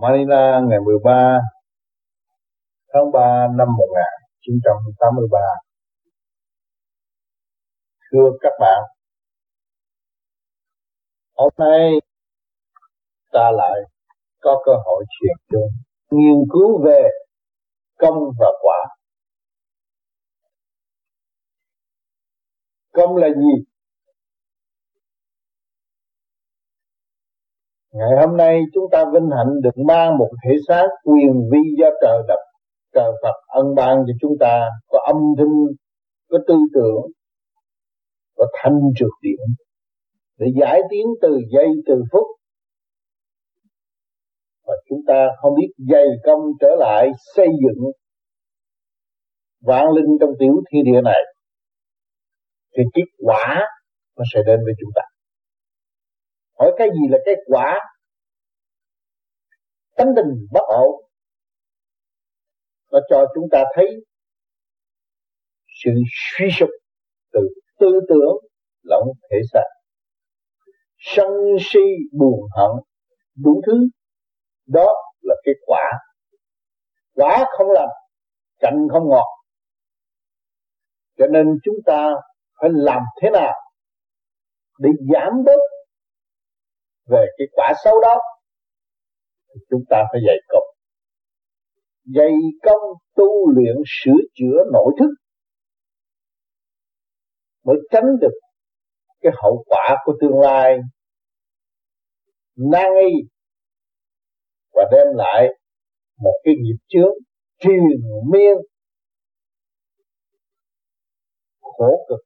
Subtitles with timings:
[0.00, 1.38] Manila ngày 13
[2.92, 5.38] tháng 3 năm 1983.
[8.12, 8.82] Thưa các bạn,
[11.36, 11.90] hôm nay
[13.32, 13.80] ta lại
[14.40, 15.68] có cơ hội truyền chung
[16.10, 17.08] nghiên cứu về
[17.98, 18.78] công và quả.
[22.92, 23.73] Công là gì?
[27.98, 31.86] Ngày hôm nay chúng ta vinh hạnh được mang một thể xác quyền vi do
[32.02, 32.38] trời đập.
[32.94, 35.54] Trời Phật ân ban cho chúng ta có âm thanh,
[36.28, 37.02] có tư tưởng,
[38.36, 39.40] có thanh trượt điện
[40.38, 42.26] để giải tiến từ giây từ phút.
[44.66, 47.84] Và chúng ta không biết dày công trở lại xây dựng
[49.62, 51.20] vạn linh trong tiểu thiên địa này.
[52.76, 53.60] Thì kết quả
[54.16, 55.02] nó sẽ đến với chúng ta
[56.58, 57.78] hỏi cái gì là cái quả?
[59.96, 61.04] Tánh tình bất ổn.
[62.92, 63.86] Nó cho chúng ta thấy
[65.84, 66.68] sự suy sụp
[67.32, 67.40] từ
[67.78, 68.36] tư tưởng
[68.82, 69.64] lẫn thể xác.
[70.98, 71.80] Sân si
[72.18, 72.84] buồn hận,
[73.36, 73.88] đủ thứ.
[74.66, 75.90] Đó là cái quả.
[77.14, 77.88] Quả không lành
[78.60, 79.26] cạnh không ngọt.
[81.18, 82.10] Cho nên chúng ta
[82.60, 83.54] phải làm thế nào
[84.78, 85.60] để giảm bớt
[87.06, 88.14] về cái quả xấu đó
[89.48, 90.64] thì chúng ta phải dạy công.
[92.04, 92.30] Dạy
[92.62, 92.82] công
[93.14, 95.10] tu luyện sửa chữa nội thức
[97.64, 98.34] mới tránh được
[99.20, 100.78] cái hậu quả của tương lai
[102.56, 103.28] nan y
[104.72, 105.48] và đem lại
[106.18, 107.14] một cái nghiệp chướng
[107.58, 107.80] triền
[108.32, 108.56] miên,
[111.60, 112.20] khổ cực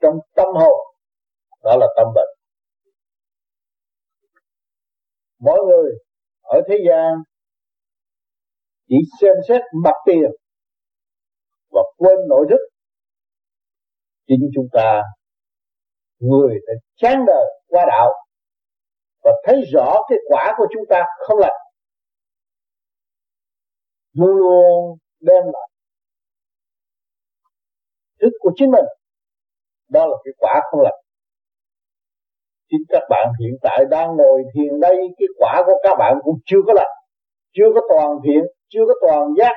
[0.00, 0.96] trong tâm hồn.
[1.62, 2.39] Đó là tâm bệnh
[5.40, 5.92] mỗi người
[6.42, 7.14] ở thế gian
[8.88, 10.30] chỉ xem xét mặt tiền
[11.70, 12.60] và quên nội thức.
[14.26, 15.02] Chính chúng ta,
[16.18, 18.12] người đã chán đời qua đạo
[19.24, 21.60] và thấy rõ cái quả của chúng ta không lành.
[24.12, 25.70] Luôn luôn đem lại
[28.20, 28.84] thức của chính mình.
[29.88, 31.00] Đó là cái quả không lành
[32.70, 36.38] chính các bạn hiện tại đang ngồi thiền đây, cái quả của các bạn cũng
[36.44, 36.94] chưa có lành,
[37.56, 39.52] chưa có toàn thiện, chưa có toàn giác.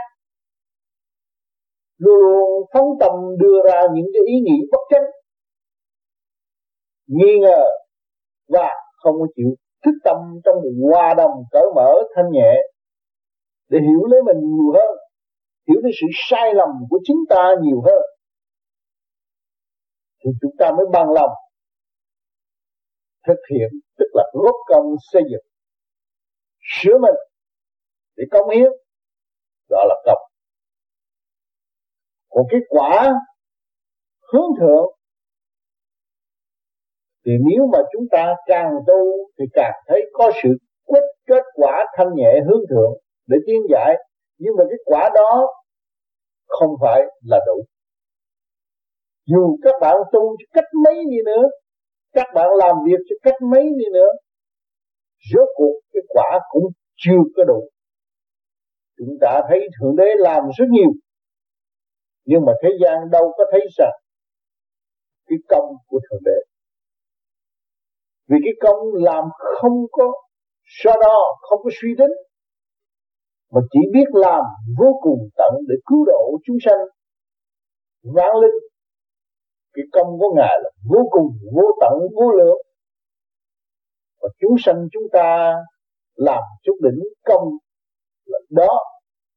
[1.98, 5.06] Luôn luôn phóng tâm đưa ra những cái ý nghĩ bất chánh,
[7.08, 7.64] nghi ngờ
[8.50, 8.70] và
[9.04, 9.48] không có chịu
[9.86, 12.54] thức tâm trong một hòa đồng cởi mở thanh nhẹ
[13.70, 14.98] để hiểu lấy mình nhiều hơn,
[15.68, 18.02] hiểu cái sự sai lầm của chính ta nhiều hơn.
[20.24, 21.30] Thì chúng ta mới bằng lòng
[23.28, 25.46] thực hiện, tức là góp công xây dựng.
[26.62, 27.16] Sửa mình
[28.18, 28.72] để công hiến,
[29.70, 30.24] đó là công
[32.34, 33.14] còn cái quả
[34.34, 34.86] hướng thượng
[37.26, 40.50] thì nếu mà chúng ta càng tu thì càng thấy có sự
[40.86, 42.92] quyết kết quả thanh nhẹ hướng thượng
[43.28, 43.96] để tiến giải.
[44.38, 45.48] Nhưng mà cái quả đó
[46.48, 47.64] không phải là đủ.
[49.26, 51.44] Dù các bạn tu cách mấy đi nữa
[52.14, 54.10] các bạn làm việc cho cách mấy đi nữa.
[55.34, 56.64] Rốt cuộc, cái quả cũng
[56.96, 57.70] chưa có đủ.
[58.98, 60.92] Chúng ta thấy thượng đế làm rất nhiều.
[62.26, 63.94] Nhưng mà thế gian đâu có thấy rằng
[65.28, 66.38] cái công của thượng đế.
[68.28, 69.24] Vì cái công làm
[69.62, 70.12] không có
[70.66, 72.12] so đo, không có suy tính.
[73.52, 74.44] Mà chỉ biết làm
[74.80, 76.80] vô cùng tận để cứu độ chúng sanh.
[78.04, 78.73] Vạn linh
[79.74, 82.58] cái công của ngài là vô cùng, vô tận, vô lượng.
[84.22, 85.54] Và chúng sanh chúng ta
[86.16, 87.44] làm chút đỉnh công
[88.26, 88.78] là đó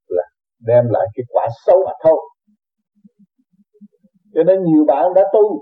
[0.09, 0.23] là
[0.61, 2.19] đem lại cái quả xấu mà thôi.
[4.35, 5.61] Cho nên nhiều bạn đã tu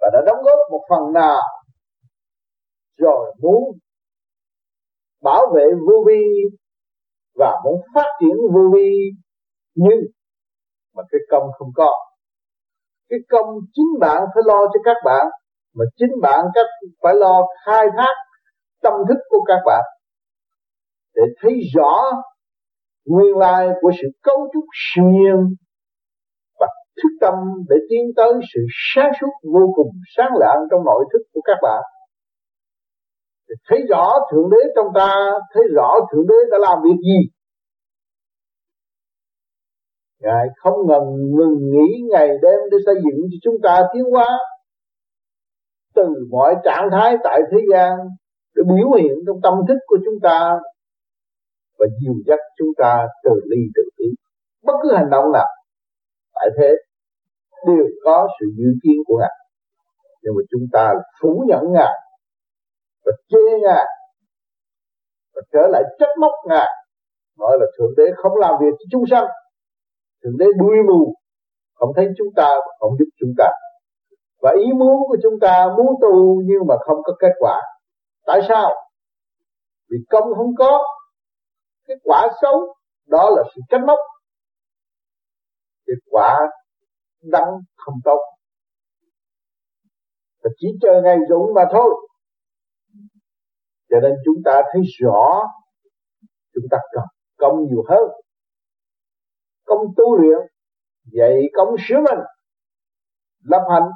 [0.00, 1.42] và đã đóng góp một phần nào
[2.96, 3.62] rồi muốn
[5.22, 6.22] bảo vệ vô vi
[7.34, 9.10] và muốn phát triển vô vi,
[9.74, 10.00] nhưng
[10.94, 11.92] mà cái công không có
[13.08, 15.26] cái công chính bạn phải lo cho các bạn,
[15.74, 16.66] mà chính bạn các
[17.02, 18.14] phải lo khai thác
[18.82, 19.82] tâm thức của các bạn.
[21.14, 22.00] Để thấy rõ
[23.06, 25.54] nguyên lai của sự cấu trúc siêu nhiên
[26.60, 26.66] và
[26.96, 27.34] thức tâm
[27.68, 28.60] để tiến tới sự
[28.94, 31.82] sáng suốt vô cùng sáng lạng trong nội thức của các bạn.
[33.48, 37.35] Để thấy rõ thượng đế trong ta, thấy rõ thượng đế đã làm việc gì
[40.20, 44.38] Ngài không ngừng ngừng nghỉ ngày đêm để xây dựng cho chúng ta tiến hóa
[45.94, 47.92] từ mọi trạng thái tại thế gian
[48.54, 50.58] để biểu hiện trong tâm thức của chúng ta
[51.78, 54.10] và dìu dắt chúng ta từ ly từ tiến.
[54.62, 55.46] Bất cứ hành động nào,
[56.34, 56.70] tại thế,
[57.66, 59.36] đều có sự dự kiến của ngài.
[60.22, 60.92] Nhưng mà chúng ta
[61.22, 61.94] phủ nhận ngài
[63.04, 63.84] và chê ngài
[65.34, 66.68] và trở lại trách móc ngài.
[67.38, 69.26] Nói là thượng đế không làm việc cho chúng sanh
[70.26, 71.14] thượng đế đuôi mù,
[71.74, 73.48] không thấy chúng ta, không giúp chúng ta.
[74.42, 77.62] Và ý muốn của chúng ta muốn tu nhưng mà không có kết quả.
[78.26, 78.70] Tại sao?
[79.90, 80.78] Vì công không có
[81.88, 82.74] Kết quả xấu,
[83.06, 83.98] đó là sự trách móc.
[85.86, 86.38] Kết quả
[87.22, 88.18] đắng không tốt.
[90.42, 92.08] Và chỉ chờ ngày dụng mà thôi.
[93.90, 95.42] Cho nên chúng ta thấy rõ,
[96.54, 97.04] chúng ta cần
[97.38, 98.25] công nhiều hơn
[99.66, 100.38] công tu luyện,
[101.12, 102.24] dạy công sửa mình
[103.44, 103.88] lập hành.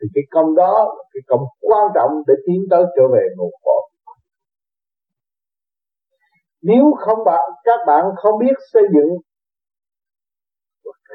[0.00, 3.50] Thì cái công đó là cái công quan trọng để tiến tới trở về nguồn
[3.62, 3.82] cội.
[6.62, 9.08] Nếu không bạn, các bạn không biết xây dựng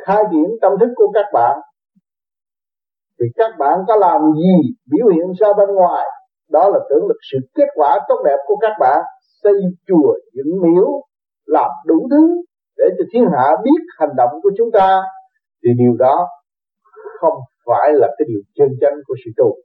[0.05, 1.59] khai triển tâm thức của các bạn,
[3.19, 6.05] thì các bạn có làm gì biểu hiện ra bên ngoài?
[6.49, 9.01] Đó là tưởng lực sự kết quả tốt đẹp của các bạn,
[9.43, 9.53] xây
[9.87, 11.01] chùa dựng miếu
[11.47, 12.41] làm đủ thứ
[12.77, 15.01] để cho thiên hạ biết hành động của chúng ta,
[15.63, 16.27] thì điều đó
[17.19, 19.55] không phải là cái điều chân chánh của sự tu.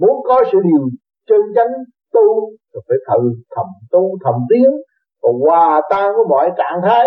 [0.00, 0.88] Muốn có sự điều
[1.28, 1.72] chân chánh
[2.12, 4.70] tu thì phải thử thầm tu, thầm tiến
[5.22, 7.04] và hòa tan với mọi trạng thái.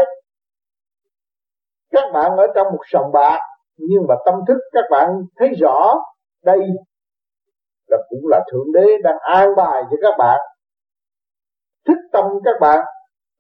[1.92, 3.40] Các bạn ở trong một sòng bạc,
[3.78, 5.96] nhưng mà tâm thức các bạn thấy rõ,
[6.44, 6.60] đây
[7.88, 10.40] là cũng là thượng đế đang an bài cho các bạn.
[11.88, 12.86] Thức tâm các bạn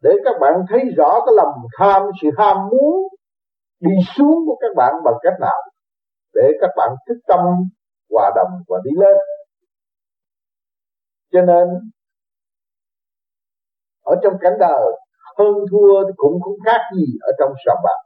[0.01, 3.07] để các bạn thấy rõ cái lòng tham, sự ham muốn
[3.79, 5.61] đi xuống của các bạn bằng cách nào?
[6.33, 7.39] Để các bạn thức tâm,
[8.11, 9.17] hòa đồng và đi lên.
[11.31, 11.67] Cho nên,
[14.03, 14.91] ở trong cảnh đời,
[15.37, 17.99] hơn thua cũng không khác gì ở trong sòng bạc.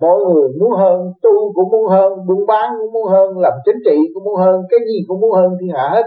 [0.00, 3.76] Mọi người muốn hơn, tu cũng muốn hơn, buôn bán cũng muốn hơn, làm chính
[3.84, 6.06] trị cũng muốn hơn, cái gì cũng muốn hơn thiên hạ hết.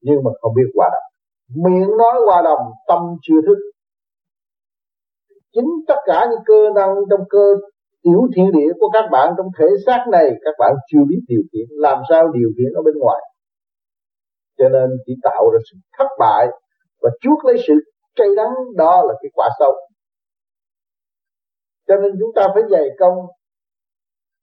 [0.00, 1.05] Nhưng mà không biết hòa đồng
[1.54, 3.58] miệng nói hòa đồng, tâm chưa thức.
[5.54, 7.54] Chính tất cả những cơ năng trong cơ
[8.02, 11.42] tiểu thiên địa của các bạn trong thể xác này, các bạn chưa biết điều
[11.52, 13.22] khiển, làm sao điều khiển ở bên ngoài?
[14.58, 16.46] Cho nên chỉ tạo ra sự thất bại
[17.02, 17.74] và chuốc lấy sự
[18.14, 19.72] cay đắng, đó là cái quả sâu
[21.88, 23.14] cho nên chúng ta phải dày công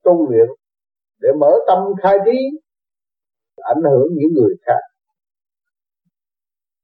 [0.03, 0.47] tu luyện
[1.19, 2.37] để mở tâm khai trí,
[3.55, 4.92] ảnh hưởng những người khác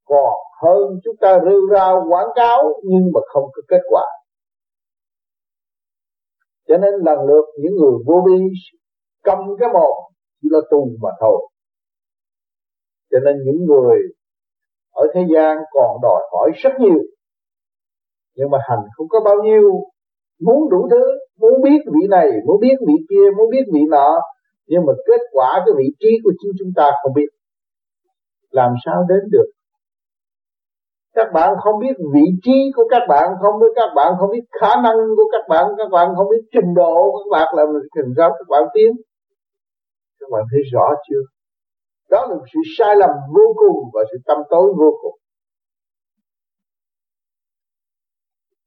[0.09, 0.33] còn
[0.63, 4.05] hơn chúng ta rêu ra quảng cáo nhưng mà không có kết quả.
[6.67, 8.37] Cho nên lần lượt những người vô vi
[9.23, 9.93] cầm cái một
[10.41, 11.47] chỉ là tu mà thôi.
[13.11, 13.97] Cho nên những người
[14.91, 16.99] ở thế gian còn đòi hỏi rất nhiều.
[18.35, 19.71] Nhưng mà hành không có bao nhiêu.
[20.41, 21.03] Muốn đủ thứ,
[21.39, 24.21] muốn biết vị này, muốn biết vị kia, muốn biết vị nọ.
[24.67, 27.27] Nhưng mà kết quả cái vị trí của chính chúng ta không biết.
[28.49, 29.45] Làm sao đến được
[31.19, 34.45] các bạn không biết vị trí của các bạn, không biết các bạn không biết
[34.61, 37.63] khả năng của các bạn các bạn không biết trình độ của các bạn là
[37.95, 38.91] làm sao các bạn tiến.
[40.19, 41.23] Các bạn thấy rõ chưa?
[42.09, 45.15] Đó là sự sai lầm vô cùng và sự tâm tối vô cùng.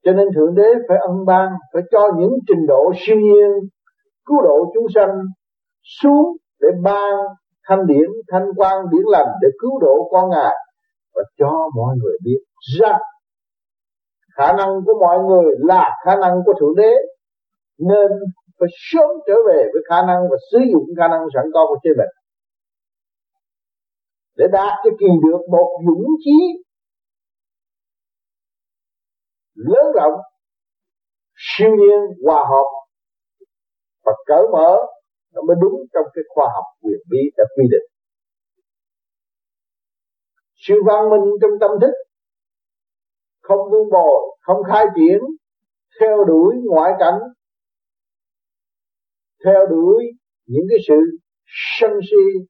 [0.04, 3.50] Cho nên thượng đế phải ân ban, phải cho những trình độ siêu nhiên,
[4.26, 5.18] cứu độ chúng sanh
[6.00, 7.12] xuống để ban
[7.68, 10.54] thanh điển, thanh quan điển lành để cứu độ con ngài
[11.14, 12.38] và cho mọi người biết
[12.80, 13.00] rằng,
[14.36, 16.92] khả năng của mọi người là khả năng của thượng đế,
[17.78, 18.08] nên
[18.58, 21.78] phải sớm trở về với khả năng và sử dụng khả năng sẵn có của
[21.82, 22.12] chính mình.
[24.36, 26.38] Để đạt cho kỳ được một dũng chí
[29.54, 30.20] lớn rộng,
[31.36, 32.68] siêu nhiên, hòa hợp
[34.04, 34.76] và cởi mở,
[35.34, 37.86] nó mới đúng trong cái khoa học quyền bí đã quy định.
[40.54, 41.92] Sự văn minh trong tâm thức
[43.42, 45.18] không vun bồi, không khai triển,
[46.00, 47.18] theo đuổi ngoại cảnh,
[49.44, 50.04] theo đuổi
[50.46, 50.94] những cái sự
[51.80, 52.46] sân si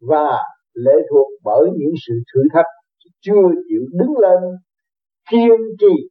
[0.00, 0.42] và
[0.72, 2.66] lệ thuộc bởi những sự thử thách
[3.20, 4.38] chưa chịu đứng lên,
[5.30, 6.08] kiên trì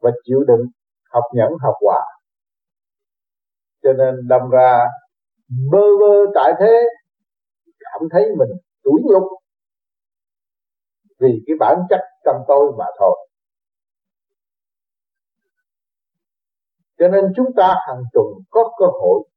[0.00, 0.66] và chịu đựng
[1.12, 2.00] học nhẫn học hòa.
[3.82, 4.86] Cho nên đâm ra
[5.72, 6.82] bơ vơ tại thế,
[7.78, 8.48] cảm thấy mình
[8.82, 9.41] tủi nhục
[11.22, 13.28] vì cái bản chất trong tôi mà thôi.
[16.98, 19.28] Cho nên chúng ta hàng tuần có cơ hội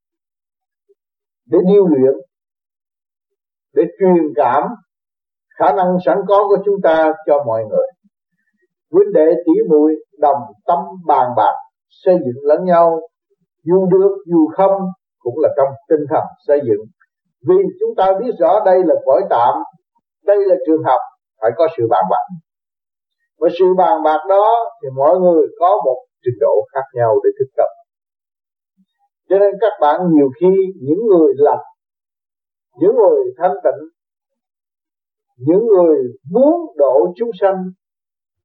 [1.46, 2.14] để điêu luyện,
[3.74, 4.62] để truyền cảm
[5.58, 7.86] khả năng sẵn có của chúng ta cho mọi người.
[8.92, 11.52] Huynh đệ tỷ muội, đồng tâm, bàn bạc,
[11.88, 13.00] xây dựng lẫn nhau,
[13.64, 14.72] dù được, dù không
[15.18, 16.86] cũng là trong tinh thần xây dựng.
[17.48, 19.54] Vì chúng ta biết rõ đây là cõi tạm,
[20.24, 21.00] đây là trường học
[21.40, 22.26] phải có sự bàn bạc.
[23.38, 24.46] Và sự bàn bạc đó
[24.82, 27.70] thì mỗi người có một trình độ khác nhau để thực tập.
[29.28, 30.52] Cho nên các bạn nhiều khi
[30.82, 31.64] những người lành,
[32.80, 33.88] những người thanh tịnh,
[35.36, 35.96] những người
[36.30, 37.56] muốn độ chúng sanh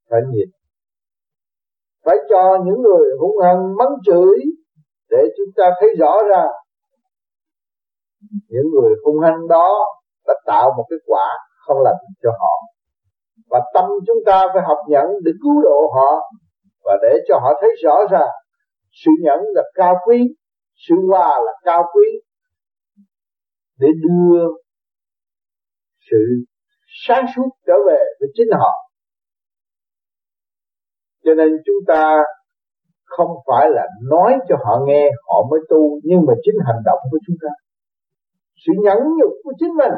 [0.10, 0.50] phải nhìn
[2.05, 4.38] phải cho những người hung hăng mắng chửi
[5.10, 6.43] để chúng ta thấy rõ ra
[8.50, 9.86] những người hung hăng đó
[10.27, 11.25] đã tạo một cái quả
[11.67, 12.55] không lành cho họ
[13.51, 16.31] và tâm chúng ta phải học nhẫn để cứu độ họ
[16.84, 18.31] và để cho họ thấy rõ ràng
[18.91, 20.36] sự nhẫn là cao quý,
[20.88, 22.08] sự hòa là cao quý,
[23.79, 24.48] để đưa
[26.12, 26.17] sự
[27.08, 28.72] sáng suốt trở về với chính họ.
[31.24, 32.24] Cho nên chúng ta
[33.05, 37.00] không phải là nói cho họ nghe họ mới tu, nhưng mà chính hành động
[37.12, 37.50] của chúng ta.
[38.65, 39.93] Sự nhẫn nhục của chính mình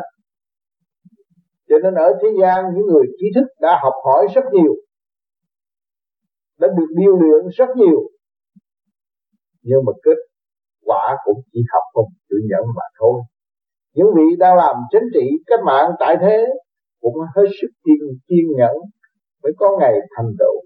[1.73, 4.73] cho nên ở thế gian, những người trí thức đã học hỏi rất nhiều,
[6.59, 7.99] đã được điều luyện rất nhiều.
[9.61, 10.17] Nhưng mà kết
[10.85, 13.21] quả cũng chỉ học không chịu nhận mà thôi.
[13.93, 16.45] Những vị đang làm chính trị, cách mạng tại thế
[17.01, 18.75] cũng hết sức kiên kiên nhẫn
[19.43, 20.61] mới có ngày thành tựu.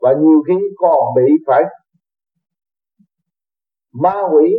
[0.00, 1.62] Và nhiều khi còn bị phải
[3.92, 4.56] ma quỷ,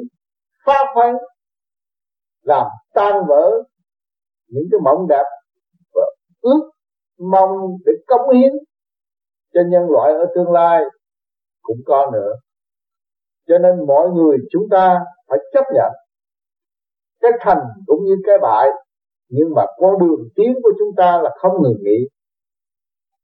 [0.66, 1.16] phá phanh
[2.42, 3.64] làm tan vỡ
[4.48, 5.24] những cái mộng đẹp
[6.42, 6.72] ước
[7.20, 8.54] mong để cống hiến
[9.54, 10.84] cho nhân loại ở tương lai
[11.62, 12.32] cũng có nữa.
[13.48, 15.92] Cho nên mọi người chúng ta phải chấp nhận
[17.22, 18.68] cái thành cũng như cái bại,
[19.30, 22.08] nhưng mà con đường tiến của chúng ta là không ngừng nghỉ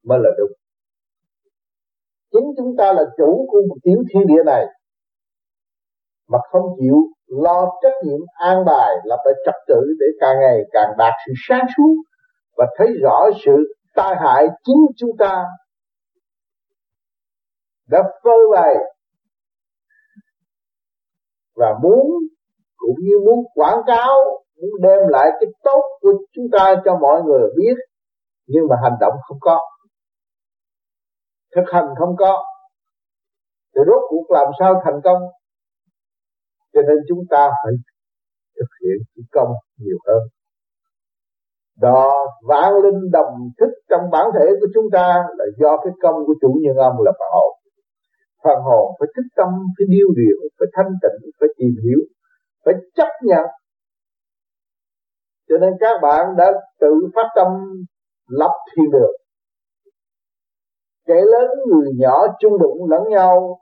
[0.04, 0.52] mới là đúng.
[2.32, 4.66] Chính chúng ta là chủ của một tiểu thiên địa này,
[6.30, 6.98] mà không chịu
[7.28, 11.34] lo trách nhiệm an bài lập lại trật tự để càng ngày càng đạt sự
[11.48, 11.96] sáng suốt
[12.58, 13.52] và thấy rõ sự
[13.96, 15.46] tai hại chính chúng ta
[17.90, 18.76] đã phơi bày
[21.56, 22.06] và muốn
[22.78, 24.16] cũng như muốn quảng cáo,
[24.62, 27.76] muốn đem lại cái tốt của chúng ta cho mọi người biết,
[28.48, 29.60] nhưng mà hành động không có,
[31.56, 32.44] thực hành không có.
[33.76, 35.22] Thì rốt cuộc làm sao thành công?
[36.74, 37.74] Cho nên chúng ta phải
[38.60, 40.37] thực hiện công nhiều hơn
[41.82, 46.16] đó vạn linh đồng thức trong bản thể của chúng ta là do cái công
[46.26, 47.54] của chủ nhân ông là phần hồn.
[48.44, 52.00] Phần hồn phải thức tâm phải điêu luyện phải thanh tịnh phải tìm hiểu
[52.66, 53.46] phải chấp nhận.
[55.50, 57.48] Cho nên các bạn đã tự phát tâm
[58.28, 59.14] lập thiên được.
[61.08, 63.60] Kẻ lớn người nhỏ chung đụng lẫn nhau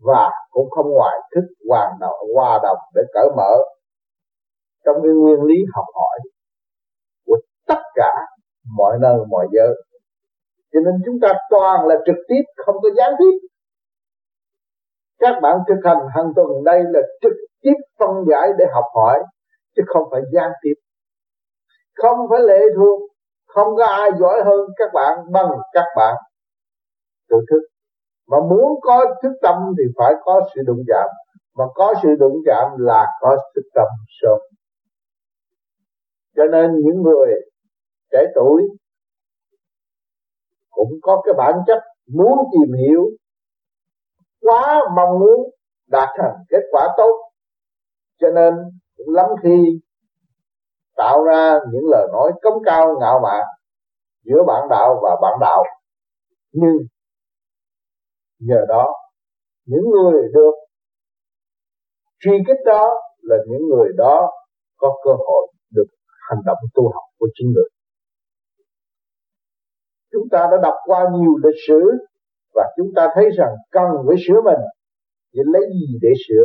[0.00, 3.52] và cũng không ngoài thức hoàn đồng, hòa đồng để cởi mở.
[4.84, 6.18] Trong cái nguyên lý học hỏi
[7.66, 8.12] tất cả
[8.76, 9.74] mọi nơi, mọi giới.
[10.72, 13.48] Cho nên chúng ta toàn là trực tiếp, không có gián tiếp.
[15.18, 19.22] Các bạn thực hành hàng tuần đây là trực tiếp phân giải để học hỏi,
[19.76, 20.74] chứ không phải gián tiếp.
[21.94, 23.00] Không phải lệ thuộc,
[23.46, 26.14] không có ai giỏi hơn các bạn bằng các bạn.
[27.28, 27.60] Tự thức.
[28.28, 31.08] Mà muốn có thức tâm thì phải có sự đụng chạm.
[31.56, 33.86] Mà có sự đụng chạm là có thức tâm
[34.20, 34.38] sớm.
[36.36, 37.28] Cho nên những người
[38.12, 38.62] trẻ tuổi.
[40.70, 43.02] Cũng có cái bản chất muốn tìm hiểu.
[44.40, 45.50] Quá mong muốn
[45.88, 47.30] đạt thành kết quả tốt.
[48.20, 48.54] Cho nên
[48.96, 49.80] cũng lắm khi
[50.96, 53.44] tạo ra những lời nói cống cao ngạo mạn
[54.24, 55.64] giữa bạn đạo và bạn đạo.
[56.52, 56.76] Nhưng
[58.38, 58.92] nhờ đó,
[59.66, 60.54] những người được
[62.20, 64.30] truy kích đó là những người đó
[64.76, 65.86] có cơ hội được
[66.28, 67.68] hành động tu học của chính người
[70.14, 71.80] chúng ta đã đọc qua nhiều lịch sử
[72.54, 74.62] và chúng ta thấy rằng cần phải sửa mình
[75.32, 76.44] thì lấy gì để sửa.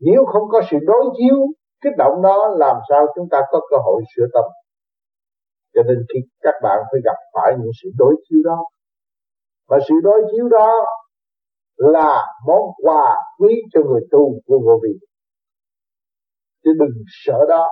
[0.00, 1.36] Nếu không có sự đối chiếu,
[1.82, 4.44] kích động đó làm sao chúng ta có cơ hội sửa tâm?
[5.74, 8.58] Cho nên khi các bạn phải gặp phải những sự đối chiếu đó.
[9.68, 10.72] Và sự đối chiếu đó
[11.76, 14.98] là món quà quý cho người tu của vô vi
[16.64, 17.68] chứ đừng sợ đó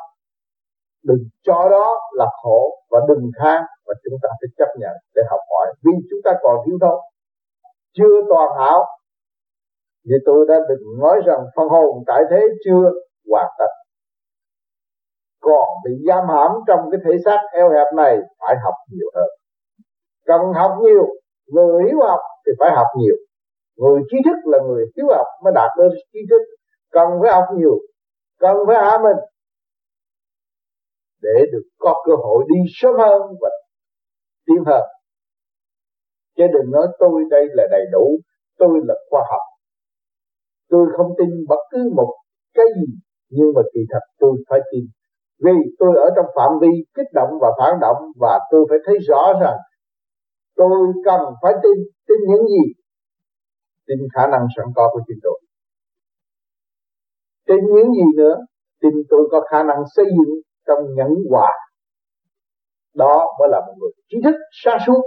[1.05, 5.23] đừng cho đó là khổ và đừng than và chúng ta phải chấp nhận để
[5.31, 5.75] học hỏi.
[5.85, 7.01] Vì chúng ta còn thiếu thốn,
[7.97, 8.85] chưa toàn hảo.
[10.05, 12.91] Vì tôi đã từng nói rằng phân hồn tại thế chưa
[13.31, 13.73] hoàn tất.
[15.41, 19.29] Còn bị giam hãm trong cái thể xác eo hẹp này phải học nhiều hơn.
[20.27, 21.07] Cần học nhiều,
[21.47, 23.15] người hiếu học thì phải học nhiều.
[23.77, 26.43] Người trí thức là người hiếu học mới đạt đến trí thức.
[26.93, 27.79] Cần phải học nhiều,
[28.41, 29.17] cần phải hạ mình
[31.23, 33.50] để được có cơ hội đi sớm hơn và
[34.47, 34.85] tiến hơn.
[36.37, 38.19] Chứ đừng nói tôi đây là đầy đủ,
[38.59, 39.41] tôi là khoa học.
[40.69, 42.14] Tôi không tin bất cứ một
[42.55, 42.95] cái gì,
[43.31, 44.85] nhưng mà kỳ thật tôi phải tin.
[45.45, 48.99] Vì tôi ở trong phạm vi kích động và phản động và tôi phải thấy
[49.09, 49.57] rõ rằng
[50.57, 51.76] tôi cần phải tin
[52.09, 52.73] tin những gì?
[53.87, 55.41] Tin khả năng sẵn có của chính tôi.
[57.47, 58.37] Tin những gì nữa?
[58.81, 60.35] Tin tôi có khả năng xây dựng
[60.73, 61.50] trong nhẫn hòa.
[62.95, 65.02] Đó mới là một người trí thức sáng suốt.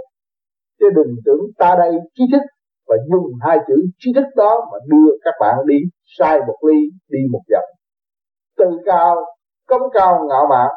[0.80, 2.42] Chứ đừng tưởng ta đây trí thức
[2.88, 5.76] và dùng hai chữ trí thức đó mà đưa các bạn đi
[6.18, 7.64] sai một ly, đi một dặm.
[8.56, 9.16] Tự cao,
[9.68, 10.68] cống cao ngạo mạn.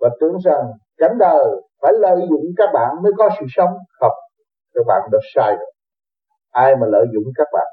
[0.00, 0.64] Và tưởng rằng
[0.96, 1.46] cảnh đời
[1.82, 4.12] phải lợi dụng các bạn mới có sự sống không
[4.74, 5.72] các bạn đã sai rồi.
[6.50, 7.66] Ai mà lợi dụng các bạn?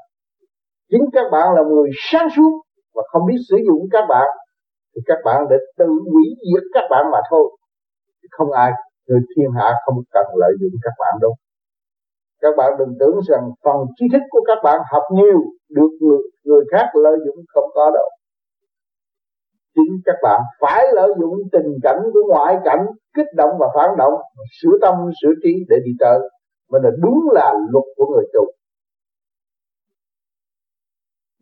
[0.90, 2.62] Chính các bạn là người sáng suốt
[2.94, 4.28] và không biết sử dụng các bạn
[4.96, 7.56] thì các bạn để tự hủy diệt các bạn mà thôi.
[8.30, 8.70] Không ai
[9.08, 11.32] người thiên hạ không cần lợi dụng các bạn đâu.
[12.40, 16.18] Các bạn đừng tưởng rằng phần trí thức của các bạn học nhiều được người,
[16.44, 18.08] người khác lợi dụng không có đâu.
[19.74, 23.90] Chính các bạn phải lợi dụng tình cảnh của ngoại cảnh kích động và phản
[23.98, 24.12] động
[24.60, 26.18] sửa tâm sửa trí để đi tới.
[26.70, 28.44] Mà là đúng là luật của người tu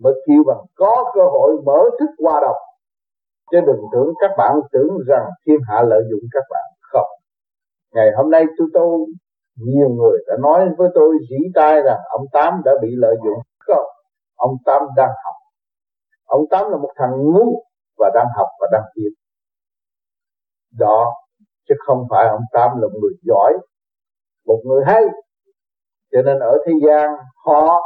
[0.00, 2.56] mới kêu bằng có cơ hội mở thức qua đọc
[3.50, 6.64] chứ đừng tưởng các bạn tưởng rằng thiên hạ lợi dụng các bạn.
[6.80, 7.10] Không.
[7.94, 9.06] Ngày hôm nay tôi tu
[9.56, 13.38] nhiều người đã nói với tôi, dĩ tai rằng ông tám đã bị lợi dụng.
[13.58, 13.86] Không.
[14.36, 15.34] Ông tám đang học.
[16.24, 17.62] Ông tám là một thằng ngu
[17.98, 19.12] và đang học và đang tiến
[20.78, 21.14] đó,
[21.68, 23.52] chứ không phải ông tám là một người giỏi,
[24.46, 25.02] một người hay.
[26.12, 27.10] Cho nên ở thế gian,
[27.44, 27.82] họ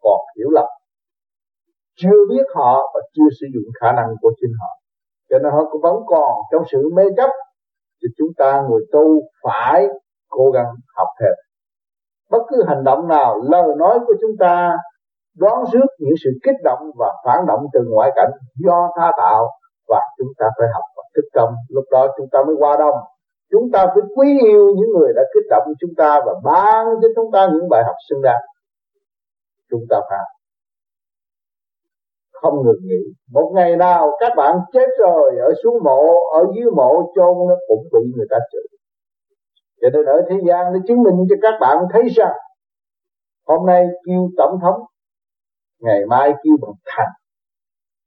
[0.00, 0.66] còn hiểu lầm.
[1.96, 4.83] Chưa biết họ và chưa sử dụng khả năng của chính họ
[5.30, 7.30] cho nên họ cũng vẫn còn trong sự mê chấp
[8.02, 9.86] thì chúng ta người tu phải
[10.28, 11.32] cố gắng học thêm.
[12.30, 14.76] Bất cứ hành động nào, lời nói của chúng ta
[15.38, 18.30] đoán trước những sự kích động và phản động từ ngoại cảnh
[18.64, 19.48] do tha tạo
[19.88, 21.48] và chúng ta phải học và thức tâm.
[21.68, 22.94] Lúc đó chúng ta mới qua đông.
[23.52, 27.08] Chúng ta phải quý yêu những người đã kích động chúng ta và ban cho
[27.16, 28.40] chúng ta những bài học xứng đáng.
[29.70, 30.18] Chúng ta phải
[32.42, 33.02] không ngừng nghỉ.
[33.30, 36.00] Một ngày nào các bạn chết rồi, ở xuống mộ,
[36.32, 38.78] ở dưới mộ, chôn nó cũng bị người ta chửi.
[39.80, 42.32] Cho nên ở thế gian nó chứng minh cho các bạn thấy rằng,
[43.46, 44.80] hôm nay kêu tổng thống,
[45.80, 47.12] ngày mai kêu bằng thành.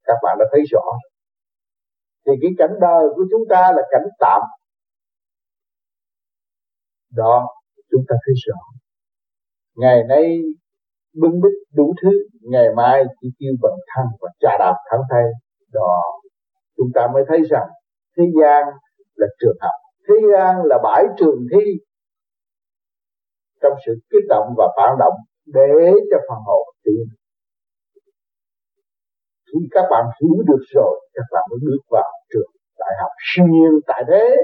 [0.04, 0.82] Các bạn đã thấy rõ
[2.28, 4.42] thì cái cảnh đời của chúng ta là cảnh tạm.
[7.16, 7.48] Đó,
[7.92, 8.60] chúng ta thấy rõ.
[9.76, 10.40] Ngày nay
[11.22, 12.10] bưng bít đủ thứ.
[12.52, 15.24] Ngày mai chỉ kêu bằng thăng và trà đạp thắng thay
[15.74, 16.02] đó,
[16.78, 17.68] chúng ta mới thấy rằng
[18.18, 18.64] thế gian
[19.16, 19.78] là trường học,
[20.08, 21.66] thế gian là bãi trường thi.
[23.62, 25.14] Trong sự kích động và phản động
[25.46, 27.04] để cho phần hồn tiến.
[29.46, 33.46] Khi các bạn hiểu được rồi, các bạn mới bước vào trường đại học siêu
[33.46, 34.36] nhiên tại thế.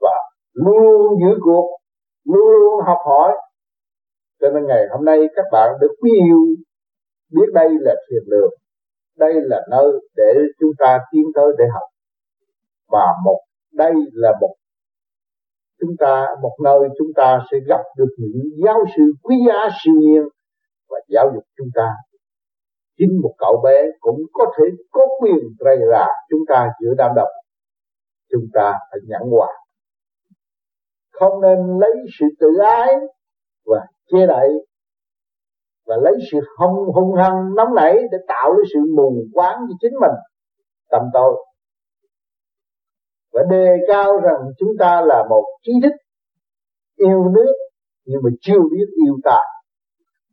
[0.00, 0.16] Và
[0.52, 1.78] luôn luôn giữ cuộc,
[2.24, 3.32] luôn luôn học hỏi
[4.40, 6.38] cho nên ngày hôm nay các bạn được quý yêu
[7.34, 8.50] biết đây là thiền đường,
[9.18, 11.88] đây là nơi để chúng ta tiến tới để học.
[12.88, 13.40] Và một,
[13.72, 14.54] đây là một
[15.80, 19.94] chúng ta, một nơi chúng ta sẽ gặp được những giáo sư quý giá siêu
[20.00, 20.22] nhiên
[20.88, 21.90] và giáo dục chúng ta.
[22.98, 27.10] Chính một cậu bé cũng có thể có quyền rầy rà chúng ta giữa đám
[27.16, 27.28] đông.
[28.30, 29.48] Chúng ta phải nhẫn hòa.
[31.12, 32.94] Không nên lấy sự tự ái
[33.66, 34.48] và che đậy
[35.86, 39.74] và lấy sự hung hung hăng, nóng nảy để tạo ra sự mù quáng cho
[39.80, 40.16] chính mình,
[40.90, 41.46] tầm tội.
[43.32, 45.92] Và đề cao rằng chúng ta là một trí thức,
[46.96, 47.52] yêu nước,
[48.04, 49.38] nhưng mà chưa biết yêu ta.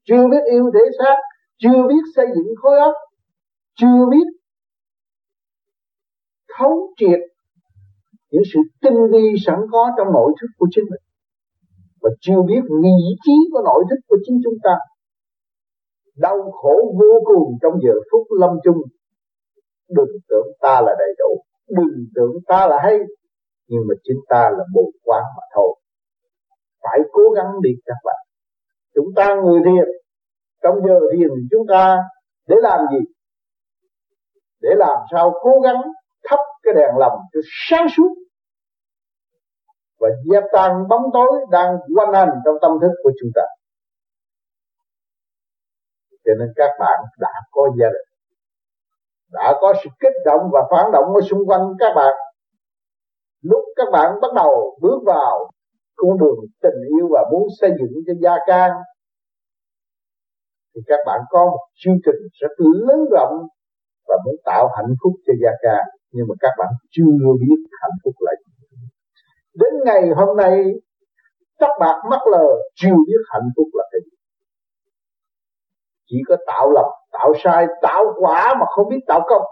[0.03, 1.15] Chưa biết yêu thể xác,
[1.57, 2.93] chưa biết xây dựng khối óc,
[3.75, 4.27] chưa biết
[6.57, 7.19] thấu triệt
[8.31, 11.01] những sự tinh vi sẵn có trong nội thức của chính mình
[12.01, 14.75] và chưa biết vị trí của nội thức của chính chúng ta.
[16.17, 18.77] Đau khổ vô cùng trong giờ phút lâm chung.
[19.89, 22.97] Đừng tưởng ta là đầy đủ, đừng tưởng ta là hay,
[23.67, 25.75] nhưng mà chính ta là bồ quán mà thôi.
[26.83, 28.25] Phải cố gắng đi các bạn.
[28.95, 29.87] Chúng ta người thiền,
[30.63, 31.97] trong giờ thiền chúng ta
[32.47, 32.99] để làm gì?
[34.61, 35.81] Để làm sao cố gắng
[36.29, 38.15] thắp cái đèn lòng cho sáng suốt
[40.01, 43.41] và dẹp tan bóng tối đang quanh hành trong tâm thức của chúng ta.
[46.25, 48.09] Cho nên các bạn đã có gia đình,
[49.31, 52.13] đã có sự kích động và phản động ở xung quanh các bạn.
[53.41, 55.49] Lúc các bạn bắt đầu bước vào
[55.95, 58.71] con đường tình yêu và muốn xây dựng cho gia can,
[60.75, 63.33] thì các bạn có một chương trình rất lớn rộng
[64.07, 65.83] và muốn tạo hạnh phúc cho gia can.
[66.11, 67.11] Nhưng mà các bạn chưa
[67.41, 68.40] biết hạnh phúc là gì
[69.53, 70.63] đến ngày hôm nay,
[71.59, 74.17] các bạn mắc lờ chưa biết hạnh phúc là cái gì.
[76.07, 79.43] Chỉ có tạo lầm, tạo sai, tạo quả mà không biết tạo công.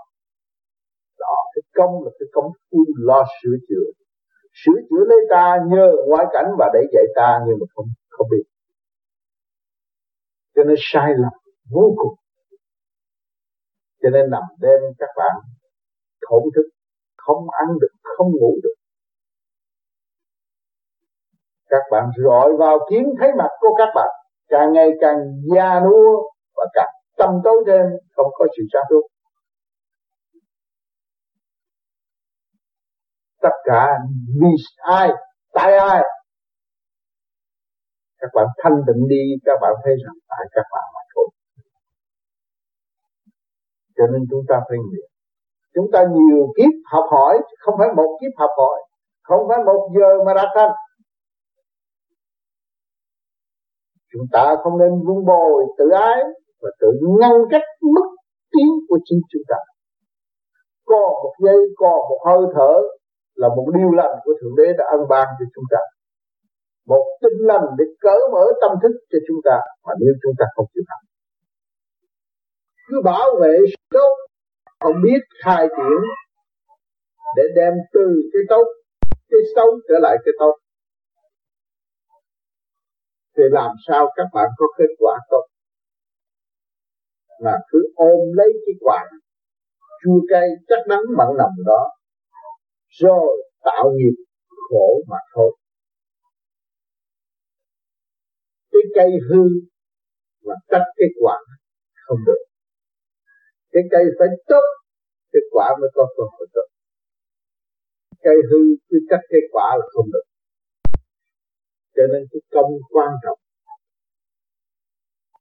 [1.20, 3.86] Đó, cái công là cái công phu lo sửa chữa.
[4.54, 8.28] Sửa chữa lấy ta nhờ ngoại cảnh và để dạy ta nhưng mà không không
[8.32, 8.44] biết.
[10.56, 11.32] Cho nên sai lầm
[11.72, 12.14] vô cùng.
[14.02, 15.36] Cho nên nằm đêm các bạn
[16.30, 16.70] thổn thức,
[17.18, 18.79] không ăn được, không ngủ được
[21.70, 24.08] các bạn rọi vào kiến thấy mặt của các bạn,
[24.50, 25.18] càng ngày càng
[25.56, 26.22] già nua
[26.56, 29.02] và càng tâm tối thêm không có sự sáng suốt.
[33.42, 33.88] Tất cả
[34.42, 35.10] vì ai,
[35.54, 36.04] tại ai?
[38.20, 41.28] Các bạn thanh định đi, các bạn thấy rằng tại các bạn mà thôi.
[43.98, 45.10] Cho nên chúng ta phải nguyện.
[45.76, 48.80] Chúng ta nhiều kiếp học hỏi, không phải một kiếp học hỏi,
[49.24, 50.72] không phải một giờ mà đạt thành.
[54.14, 56.20] Chúng ta không nên vun bồi tự ái
[56.62, 56.88] và tự
[57.20, 58.08] ngăn cách mức
[58.52, 59.60] tiến của chính chúng ta.
[60.86, 62.74] Có một giây, có một hơi thở
[63.36, 65.82] là một điều lành của thượng đế đã ăn ban cho chúng ta.
[66.88, 70.46] Một tinh lành để cởi mở tâm thức cho chúng ta mà nếu chúng ta
[70.56, 71.04] không chịu hành
[72.90, 74.16] cứ bảo vệ sự tốt,
[74.80, 76.02] không biết khai triển
[77.36, 78.66] để đem từ cái tốt,
[79.30, 80.54] cái xấu trở lại cái tốt
[83.40, 85.46] thì làm sao các bạn có kết quả tốt?
[87.40, 89.06] Là cứ ôm lấy cái quả
[90.04, 91.90] chua cay chắc đắng mặn nồng đó,
[92.88, 94.16] rồi tạo nghiệp
[94.70, 95.58] khổ mà thôi.
[98.72, 99.44] Cái cây hư
[100.46, 101.38] mà cắt cái quả
[102.08, 102.44] không được.
[103.72, 104.64] Cái cây phải tốt
[105.32, 106.68] cái quả mới có cơ hội tốt.
[108.24, 110.29] Cây hư cứ cắt cái quả là không được
[112.00, 113.40] cho nên cái công quan trọng.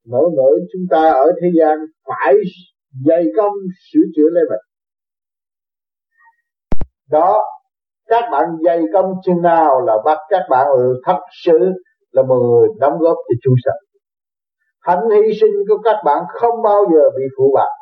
[0.06, 2.34] Mỗi mỗi chúng ta ở thế gian phải
[3.06, 3.52] dày công
[3.92, 4.64] sửa chữa lấy mình.
[7.10, 7.44] Đó,
[8.06, 10.66] các bạn dày công chừng nào là bắt các bạn
[11.06, 11.58] thật sự
[12.10, 13.88] là một người đóng góp cho chúng sanh
[14.88, 17.72] hạnh hy sinh của các bạn không bao giờ bị phụ bạc.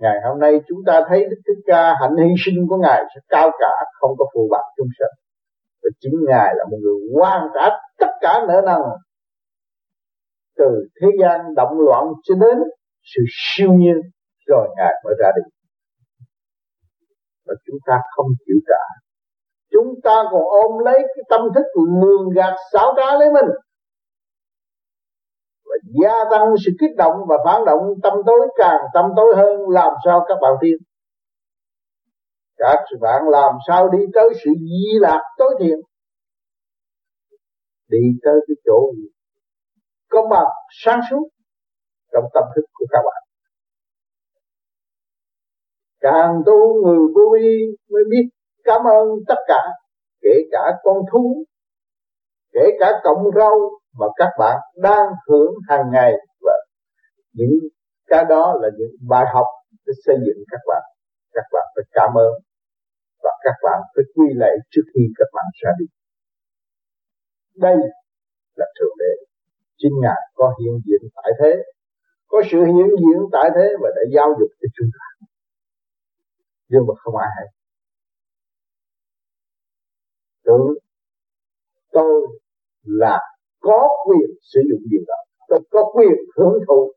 [0.00, 3.20] Ngày hôm nay chúng ta thấy Đức Thích Ca hạnh hy sinh của Ngài sẽ
[3.28, 5.14] cao cả, không có phụ bạc chúng sanh
[5.82, 8.80] và chính Ngài là một người hoàn trả tất cả nợ nần
[10.58, 12.58] từ thế gian động loạn cho đến
[13.14, 13.96] sự siêu nhiên,
[14.46, 15.42] rồi Ngài mới ra đi.
[17.46, 18.82] Và chúng ta không chịu trả.
[19.72, 21.64] Chúng ta còn ôm lấy cái tâm thức
[22.02, 23.50] lường gạt xảo trá lấy mình.
[25.64, 29.68] Và gia tăng sự kích động và phản động, tâm tối càng tâm tối hơn,
[29.68, 30.76] làm sao các bạn tiên
[32.60, 35.78] các bạn làm sao đi tới sự di lạc tối thiện?
[37.88, 38.92] Đi tới cái chỗ
[40.10, 40.46] công bằng
[40.84, 41.28] sáng suốt
[42.12, 43.22] trong tâm thức của các bạn.
[46.00, 48.28] Càng tu người vô vi mới biết
[48.64, 49.62] cảm ơn tất cả,
[50.22, 51.44] kể cả con thú,
[52.52, 56.12] kể cả cộng rau mà các bạn đang hưởng hàng ngày.
[56.40, 56.52] Và
[57.32, 57.58] những
[58.06, 59.46] cái đó là những bài học
[59.86, 60.82] để xây dựng các bạn.
[61.32, 62.49] Các bạn phải cảm ơn
[63.22, 65.86] và các bạn phải quy lệ trước khi các bạn ra đi.
[67.64, 67.76] Đây
[68.54, 69.12] là thượng đế.
[69.76, 71.52] Chính ngài có hiện diện tại thế,
[72.28, 75.26] có sự hiện diện tại thế và đã giáo dục cho chúng ta.
[76.68, 77.46] Nhưng mà không ai hay.
[80.44, 80.66] Tưởng
[81.92, 82.26] tôi
[82.82, 83.18] là
[83.60, 85.14] có quyền sử dụng điều đó.
[85.48, 86.92] Tôi có quyền hưởng thụ,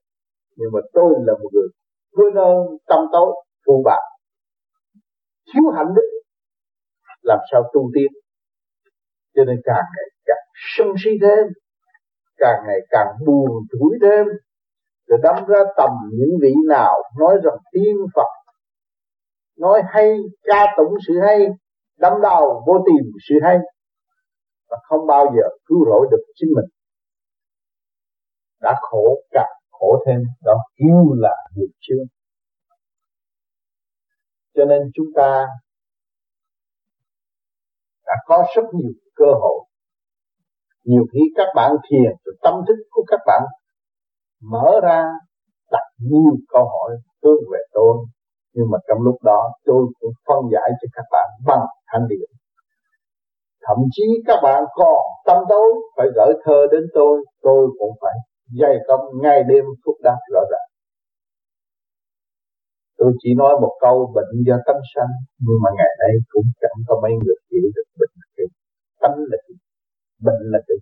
[0.55, 1.67] nhưng mà tôi là một người
[2.12, 2.57] quên ơn,
[2.88, 4.12] tâm tối phụ bạc
[5.47, 6.10] thiếu hạnh đức,
[7.21, 8.12] làm sao tu tiên.
[9.36, 10.45] Cho nên càng ngày càng
[10.77, 11.47] sân si thêm,
[12.38, 14.25] càng ngày càng buồn thủi thêm,
[15.08, 18.27] rồi đâm ra tầm những vị nào nói rằng tiên Phật,
[19.58, 21.47] nói hay ca tụng sự hay
[21.97, 23.58] đâm đầu vô tìm sự hay
[24.69, 26.65] và không bao giờ cứu rỗi được chính mình.
[28.62, 32.06] Đã khổ càng khổ thêm, đó kêu là nghiệp chướng
[34.56, 35.48] cho nên chúng ta
[38.06, 39.66] đã có rất nhiều cơ hội.
[40.84, 42.12] Nhiều khi các bạn thiền
[42.42, 43.42] tâm thức của các bạn
[44.42, 45.04] mở ra
[45.72, 46.92] đặt nhiều câu hỏi
[47.24, 47.94] hướng về tôi.
[48.54, 52.30] Nhưng mà trong lúc đó tôi cũng phân giải cho các bạn bằng thanh điển.
[53.68, 58.13] Thậm chí các bạn còn tâm tối phải gửi thơ đến tôi tôi cũng phải
[58.62, 60.53] dày công ngày đêm phúc đáp rõ ràng
[63.04, 65.13] tôi chỉ nói một câu, bệnh do tâm sanh,
[65.46, 68.48] nhưng mà ngày nay cũng chẳng có mấy người hiểu được bệnh là cái
[69.02, 69.56] tánh là cái
[70.26, 70.78] bệnh là cái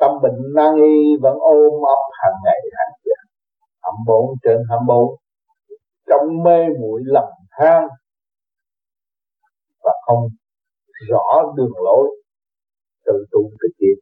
[0.00, 3.18] tâm bệnh nan y vẫn ôm ấp hàng ngày, hàng giờ
[3.84, 5.06] hầm bốn trên hầm bốn,
[6.08, 7.82] trong mê muội lầm than
[9.84, 10.22] và không
[11.10, 12.06] rõ đường lối
[13.06, 13.98] tự tu tự tiến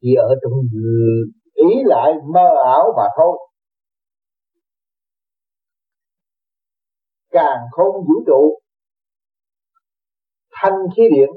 [0.00, 0.52] chỉ ở trong
[1.58, 3.38] ý lại mơ ảo mà thôi.
[7.30, 8.58] Càng không vũ trụ,
[10.50, 11.28] thanh khí điển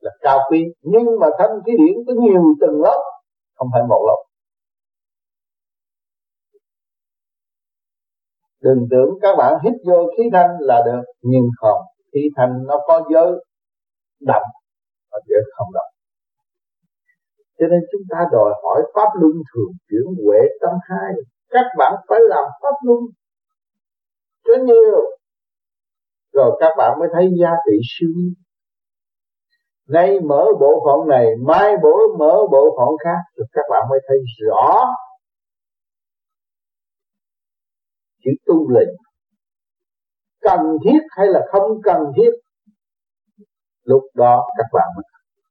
[0.00, 3.02] là cao quý, nhưng mà thanh khí điển có nhiều tầng lớp,
[3.54, 4.22] không phải một lớp.
[8.60, 11.80] Đừng tưởng các bạn hít vô khí thanh là được, nhưng không,
[12.12, 13.32] khí thanh nó có giới
[14.20, 14.42] đậm
[15.10, 15.95] và giới không đậm
[17.58, 21.12] cho nên chúng ta đòi hỏi pháp luân thường chuyển huệ tâm hai.
[21.48, 23.00] Các bạn phải làm pháp luân
[24.44, 25.00] cho nhiều.
[26.32, 28.08] Rồi các bạn mới thấy giá trị siêu
[29.88, 33.20] nay mở bộ phận này, mai bổ mở bộ phận khác.
[33.36, 34.84] Rồi các bạn mới thấy rõ
[38.24, 38.88] chữ tu lệnh
[40.40, 42.30] cần thiết hay là không cần thiết?
[43.84, 45.04] Lúc đó các bạn mới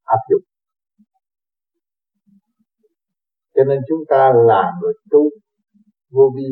[0.04, 0.55] áp dụng
[3.56, 5.30] cho nên chúng ta là người tu
[6.12, 6.48] vô vi,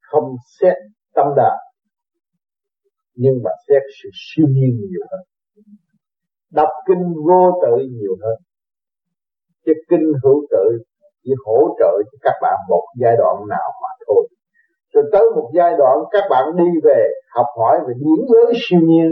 [0.00, 0.74] không xét
[1.14, 1.56] tâm đạo
[3.14, 5.20] nhưng mà xét sự siêu nhiên nhiều hơn.
[6.52, 8.38] Đọc kinh vô tự nhiều hơn.
[9.66, 10.78] Chứ kinh hữu tự
[11.24, 14.28] chỉ hỗ trợ cho các bạn một giai đoạn nào mà thôi.
[14.94, 18.80] Rồi tới một giai đoạn các bạn đi về học hỏi về điển giới siêu
[18.82, 19.10] nhiên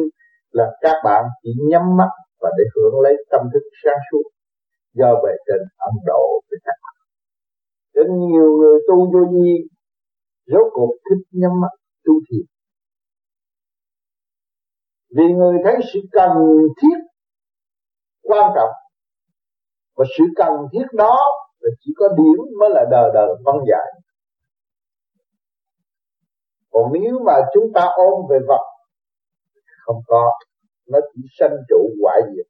[0.51, 4.23] là các bạn chỉ nhắm mắt và để hưởng lấy tâm thức sáng suốt
[4.93, 7.01] do về trên ấn độ với các bạn
[7.95, 9.69] đến nhiều người tu vô vi,
[10.47, 11.75] rốt cuộc thích nhắm mắt
[12.05, 12.47] tu thiền.
[15.17, 16.31] Vì người thấy sự cần
[16.83, 16.99] thiết
[18.23, 18.75] quan trọng,
[19.97, 21.17] và sự cần thiết đó
[21.61, 23.87] là chỉ có điểm mới là đời đời phân giải.
[26.71, 28.65] Còn nếu mà chúng ta ôm về vật
[29.85, 30.33] không có,
[30.89, 32.47] nó chỉ sanh trụ hoại diệt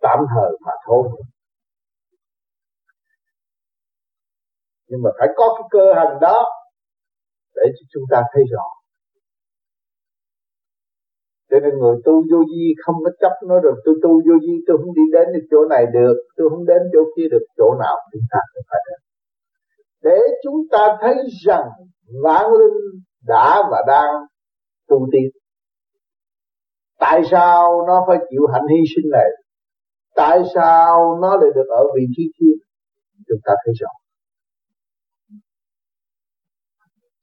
[0.00, 1.08] tạm thời mà thôi.
[4.88, 6.44] Nhưng mà phải có cái cơ hành đó
[7.54, 8.64] để cho chúng ta thấy rõ.
[11.50, 14.54] Cho nên người tu vô vi không có chấp nói rồi, tôi tu vô vi,
[14.66, 17.74] tôi không đi đến được chỗ này được, tôi không đến chỗ kia được, chỗ
[17.80, 19.00] nào chúng ta cũng phải đến
[20.02, 21.14] để chúng ta thấy
[21.46, 21.68] rằng
[22.22, 24.14] vạn linh đã và đang
[24.88, 25.30] tu tiên.
[26.98, 29.28] tại sao nó phải chịu hạnh hy sinh này?
[30.20, 32.56] Tại sao nó lại được ở vị trí kia?
[33.28, 33.92] Chúng ta thấy rõ.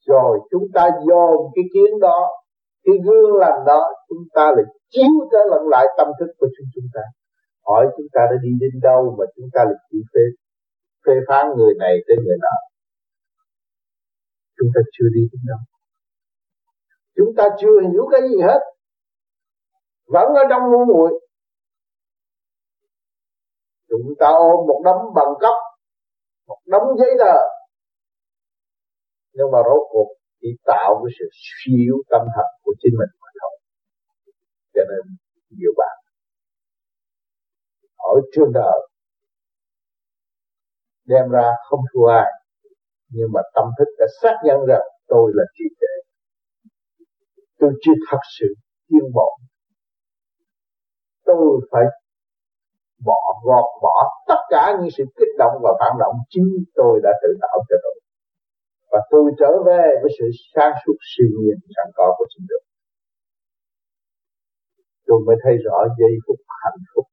[0.07, 2.19] Rồi, chúng ta dồn cái kiến đó,
[2.83, 6.67] cái gương lành đó, chúng ta lại chiếu trở lẫn lại tâm thức của chúng
[6.75, 7.01] chúng ta.
[7.67, 10.21] Hỏi chúng ta đã đi đến đâu mà chúng ta lại chỉ phê
[11.05, 12.55] phê phán người này tới người nọ?
[14.57, 15.57] chúng ta chưa đi đến đâu.
[17.15, 18.59] Chúng ta chưa hiểu cái gì hết.
[20.07, 21.26] Vẫn ở trong ngu muội
[23.89, 25.55] chúng ta ôm một đống bằng cấp
[26.47, 27.37] một đống giấy tờ.
[29.33, 30.09] Nhưng mà rốt cuộc
[30.41, 33.55] chỉ tạo cái sự suy yếu tâm thần của chính mình mà thôi.
[34.73, 35.15] Cho nên
[35.57, 35.97] nhiều bạn
[37.97, 38.79] ở trường đời
[41.05, 42.31] đem ra không thua ai,
[43.09, 45.87] nhưng mà tâm thức đã xác nhận rằng tôi là trí tuệ
[47.59, 48.45] tôi chưa thật sự
[48.87, 49.37] tiến bộ.
[51.25, 51.83] Tôi phải
[53.05, 57.11] bỏ gọt bỏ tất cả những sự kích động và phản động chính tôi đã
[57.21, 57.95] tự tạo cho tôi.
[58.91, 62.61] Và tôi trở về với sự sáng suốt siêu nhiên sẵn có của chính tôi.
[65.07, 67.05] Tôi mới thấy rõ giây phút hạnh phúc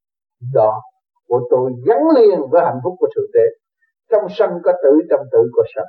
[0.55, 0.83] đó
[1.29, 3.47] của tôi gắn liền với hạnh phúc của thượng đế.
[4.11, 5.87] Trong sân có tử, trong tử có sân.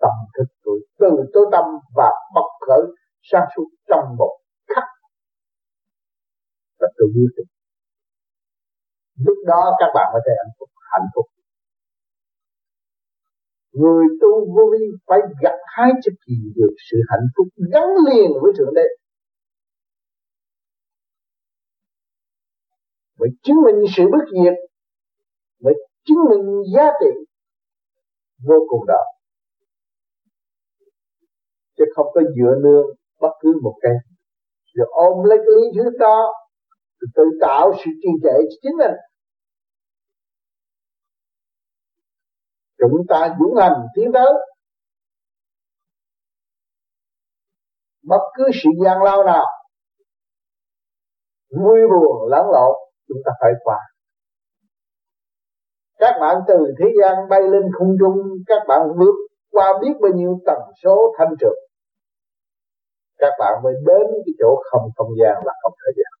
[0.00, 1.64] Tâm thức tôi, từ tối tâm
[1.96, 2.82] và bộc khởi,
[3.22, 4.36] sáng suốt trong một
[4.74, 4.84] khắc.
[6.80, 7.53] Và tôi biết được
[9.16, 11.26] lúc đó các bạn mới thấy hạnh phúc hạnh phúc.
[13.72, 18.30] Người tu vô vi phải gặt hái cho kỳ được sự hạnh phúc gắn liền
[18.42, 18.86] với thượng đế.
[23.18, 24.54] Mới chứng minh sự bất diệt
[25.64, 25.74] mới
[26.04, 27.10] chứng minh giá trị
[28.46, 29.02] vô cùng đó.
[31.78, 32.86] Chứ không có dựa nương
[33.20, 33.92] bất cứ một cái.
[34.74, 36.32] Rồi ôm lấy cái lý thuyết đó
[37.14, 38.96] tự tạo sự trì trệ cho chính mình.
[42.78, 44.32] Chúng ta dũng hành tiến tới.
[48.02, 49.44] Bất cứ sự gian lao nào,
[51.50, 52.76] vui buồn, lẫn lộn,
[53.08, 53.78] chúng ta phải qua.
[55.98, 59.14] Các bạn từ thế gian bay lên không trung, các bạn vượt
[59.50, 61.64] qua biết bao nhiêu tần số thanh trực
[63.24, 66.13] các bạn mới đến cái chỗ không không gian là không thời gian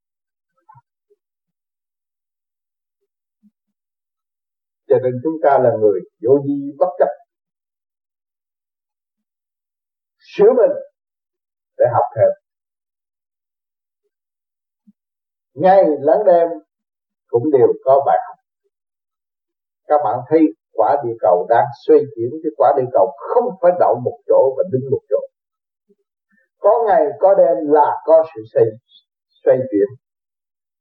[4.94, 7.08] cho nên chúng ta là người vô di bất chấp.
[10.18, 10.74] Sửa mình
[11.78, 12.30] để học thêm.
[15.54, 16.48] Ngay lẫn đêm
[17.26, 18.36] cũng đều có bài học.
[19.86, 20.40] Các bạn thấy
[20.72, 24.54] quả địa cầu đang xoay chuyển, cái quả địa cầu không phải đậu một chỗ
[24.56, 25.20] và đứng một chỗ.
[26.58, 28.66] Có ngày, có đêm là có sự xoay
[29.44, 29.88] xoay chuyển.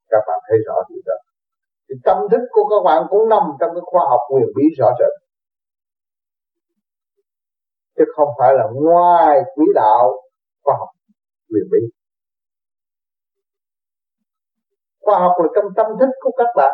[0.10, 1.32] Các bạn thấy rõ điều đó
[1.93, 4.89] thì tâm thức của các bạn cũng nằm trong cái khoa học quyền bí rõ
[4.99, 5.13] rệt.
[7.97, 10.21] Chứ không phải là ngoài quỹ đạo
[10.63, 10.89] khoa học
[11.49, 11.79] quyền bí
[15.01, 16.73] khoa học là trong tâm thức của các bạn.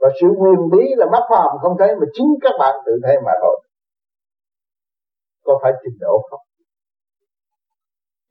[0.00, 3.16] Và sự quyền bí là mắt phàm không thấy mà chính các bạn tự thấy
[3.24, 3.60] mà thôi.
[5.44, 6.40] Có phải trình độ không?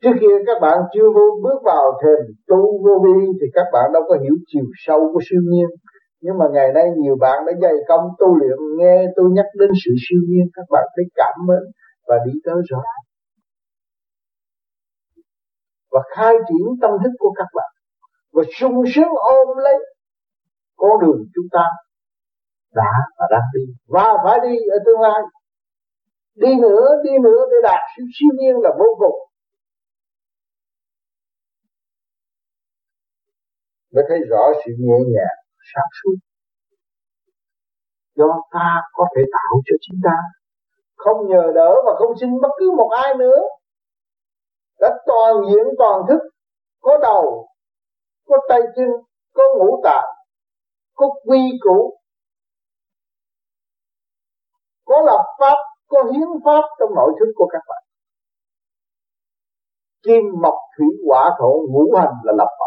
[0.02, 3.92] Trước kia các bạn chưa vô bước vào thềm tu vô vi thì các bạn
[3.94, 5.68] đâu có hiểu chiều sâu của siêu nhiên
[6.22, 9.70] nhưng mà ngày nay nhiều bạn đã dày công tu luyện, nghe tôi nhắc đến
[9.86, 11.64] sự siêu nhiên, các bạn thấy cảm mến
[12.08, 12.84] và đi tới rõ
[15.92, 17.72] và khai triển tâm thức của các bạn,
[18.34, 19.78] và sung sướng ôm lấy
[20.76, 21.66] con đường chúng ta
[22.74, 23.74] đã và đang đi.
[23.88, 25.22] Và phải đi ở tương lai.
[26.36, 29.20] Đi nữa đi nữa để đạt sự siêu nhiên là vô cùng.
[33.94, 36.18] Mới thấy rõ sự nhẹ nhàng sáng suốt
[38.18, 40.18] do ta có thể tạo cho chính ta.
[40.96, 43.40] Không nhờ đỡ và không xin bất cứ một ai nữa.
[44.80, 46.20] Đã toàn diện, toàn thức,
[46.82, 47.48] có đầu,
[48.28, 48.90] có tay chân,
[49.34, 50.10] có ngũ tạng,
[50.96, 52.00] có quy củ.
[54.86, 57.84] Có lập pháp, có hiến pháp trong nội thức của các bạn.
[60.04, 62.67] Kim mộc thủy hỏa thổ ngũ hành là lập pháp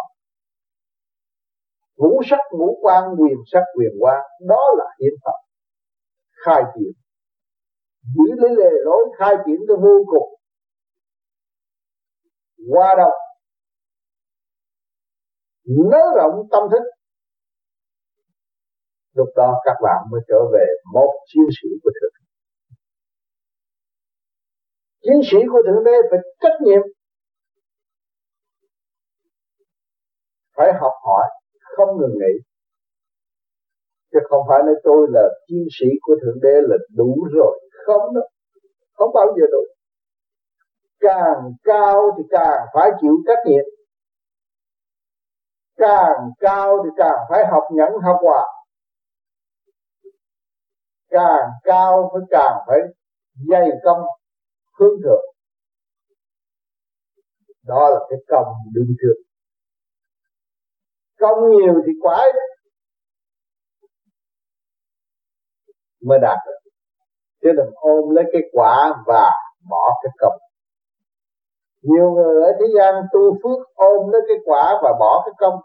[2.01, 5.39] ngũ sắc, ngũ quan quyền sắc quyền quan đó là hiến pháp.
[6.45, 6.93] Khai triển.
[8.15, 10.29] Giữ lấy lề lối khai triển cái vô cùng.
[12.73, 13.19] Qua đồng
[15.91, 16.83] nới rộng tâm thức.
[19.13, 22.25] Lúc đó các bạn mới trở về một chiến sĩ của thượng đế.
[25.03, 26.81] Chiến sĩ của thượng đế phải trách nhiệm.
[30.57, 31.40] Phải học hỏi
[31.77, 32.35] không ngừng nghỉ.
[34.13, 37.61] Chứ không phải nói tôi là chiến sĩ của thượng đế là đủ rồi.
[37.87, 38.21] Không đó.
[38.93, 39.63] không bao giờ đủ.
[41.01, 43.65] Càng cao thì càng phải chịu trách nhiệm.
[45.77, 48.47] Càng cao thì càng phải học nhẫn, học hòa.
[51.11, 52.79] Càng cao phải càng phải
[53.51, 53.99] dày công,
[54.79, 55.25] hướng thượng.
[57.67, 59.20] Đó là cái công đương thượng
[61.21, 62.25] công nhiều thì quả
[66.07, 66.71] mới đạt được.
[67.43, 69.31] Chứ đừng ôm lấy cái quả và
[69.71, 70.39] bỏ cái công
[71.83, 75.61] nhiều người ở thế gian tu phước, ôm lấy cái quả và bỏ cái công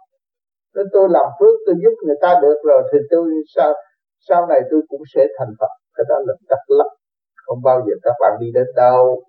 [0.76, 3.74] nên tôi làm phước, tôi giúp người ta được rồi thì tôi sao
[4.20, 5.68] sau này tôi cũng sẽ thành Phật.
[5.96, 6.88] Cái đó là tật lắm
[7.36, 9.24] không bao giờ các bạn đi đến đâu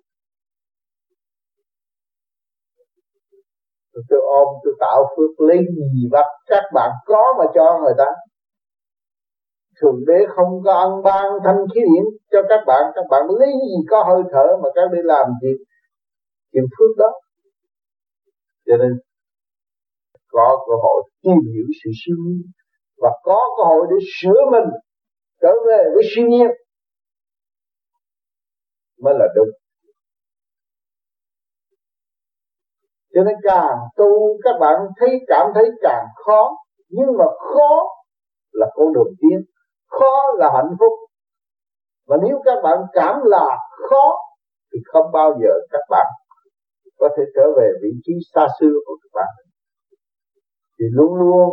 [3.93, 8.05] tôi ôm, tôi tạo phước lấy gì bắt các bạn có mà cho người ta.
[9.81, 12.83] Thượng đế không có ăn ban thanh khí điển cho các bạn.
[12.95, 15.53] Các bạn lấy gì có hơi thở mà các đi làm gì
[16.51, 17.11] chuyện phước đó.
[18.65, 18.91] Cho nên,
[20.31, 22.41] có cơ hội tìm hiểu sự siêu nhiên
[22.97, 24.69] và có cơ hội để sửa mình
[25.41, 26.47] trở về với siêu nhiên
[29.01, 29.47] mới là đúng.
[33.17, 36.57] Cho nên càng tu, các bạn thấy cảm thấy càng khó.
[36.89, 37.87] Nhưng mà khó
[38.51, 39.39] là con đường tiến,
[39.89, 40.93] khó là hạnh phúc.
[42.07, 43.57] Mà nếu các bạn cảm là
[43.89, 44.15] khó,
[44.73, 46.05] thì không bao giờ các bạn
[46.99, 49.33] có thể trở về vị trí xa xưa của các bạn.
[50.79, 51.49] Thì luôn luôn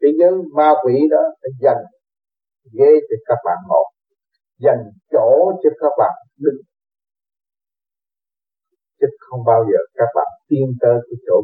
[0.00, 1.84] cái giới ma quỷ đó phải dành
[2.78, 3.84] ghế cho các bạn ngồi
[4.58, 6.60] dành chỗ cho các bạn đứng
[9.00, 11.36] chứ không bao giờ các bạn tiến tới cái chỗ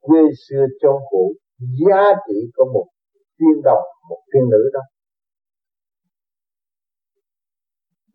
[0.00, 1.32] quê xưa trong cũ.
[1.58, 2.86] Giá trị của một
[3.38, 4.80] tiên đồng, một tiên nữ đó.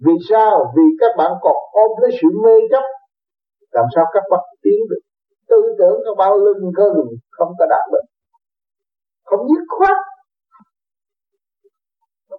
[0.05, 0.73] Vì sao?
[0.75, 2.83] Vì các bạn còn ôm lấy sự mê chấp.
[3.71, 5.01] Làm sao các bạn tiến được?
[5.49, 6.85] Tư tưởng nó bao lưng cơ
[7.29, 8.05] không có đạt được
[9.31, 9.97] không dứt khoát.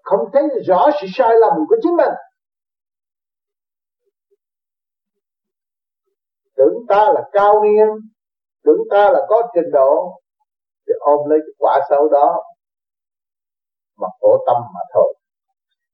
[0.03, 2.15] Không thấy rõ sự sai lầm của chính mình.
[6.57, 7.89] Tưởng ta là cao niên
[8.65, 10.21] tưởng ta là có trình độ,
[10.87, 12.43] thì ôm lấy cái quả xấu đó
[14.01, 15.15] mà khổ tâm mà thôi.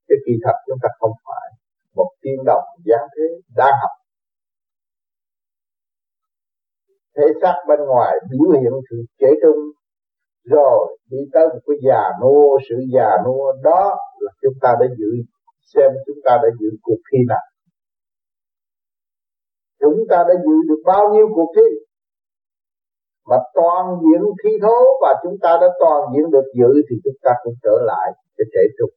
[0.09, 1.50] Cái kỳ thật chúng ta không phải
[1.94, 3.22] một tiên đồng giáng thế
[3.56, 3.90] đang học.
[7.16, 9.61] Thể xác bên ngoài biểu hiện sự trẻ trung,
[10.44, 14.86] rồi đi tới một cái già nua, sự già nua đó là chúng ta đã
[14.98, 15.12] dự
[15.74, 17.44] xem chúng ta đã dự cuộc thi nào
[19.81, 21.68] chúng ta đã dự được bao nhiêu cuộc thi?
[23.26, 27.18] Mà toàn diện thi thố và chúng ta đã toàn diện được dự thì chúng
[27.22, 28.91] ta cũng trở lại để trẻ trục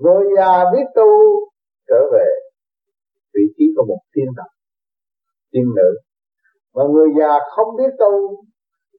[0.00, 1.10] người già biết tu
[1.88, 2.26] trở về,
[3.34, 4.52] vị trí của một tiên đồng
[5.50, 6.00] tiên nữ.
[6.74, 8.44] Mà người già không biết tu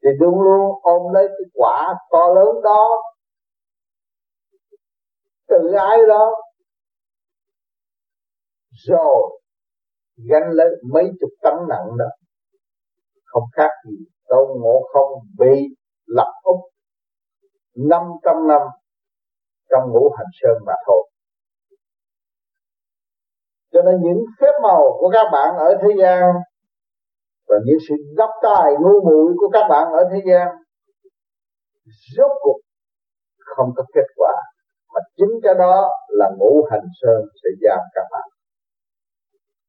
[0.04, 2.90] thì luôn luôn ôm lấy cái quả to lớn đó,
[5.48, 6.32] tự ái đó.
[8.88, 9.41] Rồi
[10.30, 12.06] gánh lấy mấy chục tấn nặng đó,
[13.26, 13.98] không khác gì
[14.28, 16.60] tôn ngộ không bị lập úp
[17.76, 18.62] năm trăm năm
[19.70, 21.10] trong ngũ hành sơn mà thôi.
[23.74, 26.22] Cho nên những phép màu của các bạn ở thế gian
[27.48, 30.48] và những sự gấp tài ngu muội của các bạn ở thế gian,
[32.18, 32.60] rốt cuộc
[33.56, 34.34] không có kết quả,
[34.94, 38.31] mà chính cái đó là ngũ hành sơn sẽ giam các bạn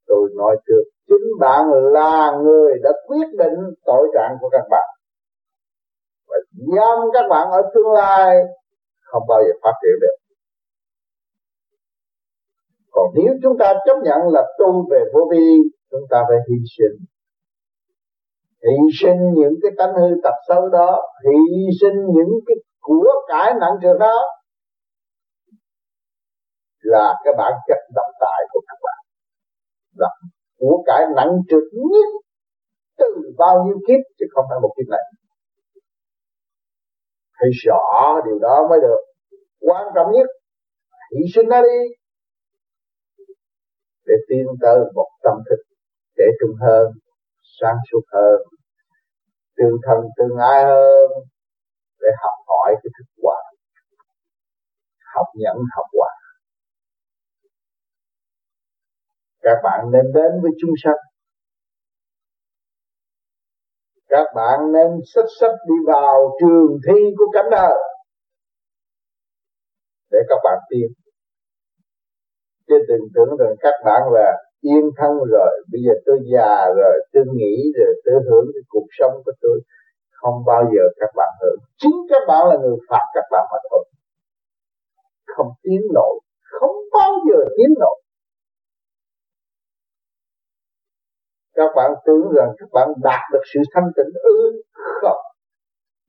[0.06, 4.88] tôi nói trước, chính bạn là người đã quyết định tội trạng của các bạn.
[6.28, 6.36] Và
[6.76, 8.36] giam các bạn ở tương lai
[9.00, 10.16] không bao giờ phát triển được.
[12.90, 15.56] Còn nếu chúng ta chấp nhận là tu về vô vi,
[15.90, 17.06] chúng ta phải hy sinh.
[18.64, 23.54] Hy sinh những cái tánh hư tập xấu đó, hy sinh những cái của cải
[23.60, 24.16] nặng trường đó,
[26.82, 28.78] là cái bản chất độc tài của các
[29.98, 30.28] bạn là
[30.58, 32.08] của cải nặng trược nhất
[32.98, 35.04] từ bao nhiêu kiếp chứ không phải một kiếp này
[37.42, 39.00] phải rõ điều đó mới được.
[39.60, 40.26] Quan trọng nhất
[41.14, 41.78] hy sinh nó đi.
[44.06, 45.62] Để tiến tới một tâm thức
[46.16, 46.86] để trung hơn,
[47.60, 48.40] sáng suốt hơn
[49.56, 51.10] tương thân tương ái hơn,
[52.00, 53.36] để học hỏi cái thức quả.
[55.14, 56.10] Học nhận học quả.
[59.42, 61.00] Các bạn nên đến với chúng sanh.
[64.08, 67.78] Các bạn nên sách sách đi vào trường thi của cảnh đời.
[70.10, 70.86] Để các bạn tiến
[72.72, 74.28] chứ đừng tưởng rằng các bạn là
[74.60, 78.88] yên thân rồi, bây giờ tôi già rồi, tôi nghĩ rồi, tôi hưởng cái cuộc
[78.98, 79.58] sống của tôi.
[80.10, 81.58] Không bao giờ các bạn hưởng.
[81.76, 83.84] Chính các bạn là người phạt các bạn mà thôi.
[85.36, 86.20] Không tiến nổi.
[86.60, 88.01] Không bao giờ tiến nổi.
[91.62, 94.62] Các bạn tưởng rằng các bạn đạt được sự thanh tịnh, ư,
[95.02, 95.22] không.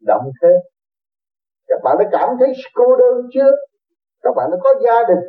[0.07, 0.49] Động thế.
[1.67, 3.51] Các bạn đã cảm thấy cô đơn chưa?
[4.23, 5.23] Các bạn đã có gia đình,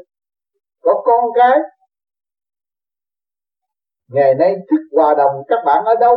[0.83, 1.59] có con cái.
[4.09, 6.16] Ngày nay thức hòa đồng các bạn ở đâu?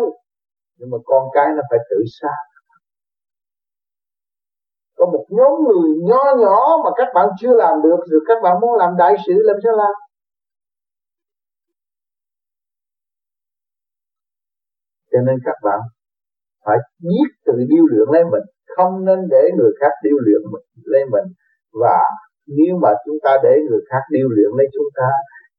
[0.78, 2.30] Nhưng mà con cái nó phải tự xa
[4.98, 8.60] có một nhóm người nho nhỏ mà các bạn chưa làm được, rồi các bạn
[8.62, 9.94] muốn làm đại sự làm sao làm?
[15.18, 15.80] Cho nên các bạn
[16.66, 18.46] phải biết tự điêu luyện lấy mình.
[18.76, 20.42] Không nên để người khác điêu luyện
[20.94, 21.28] lấy mình.
[21.82, 22.00] Và
[22.48, 25.10] nếu mà chúng ta để người khác điêu luyện lấy chúng ta,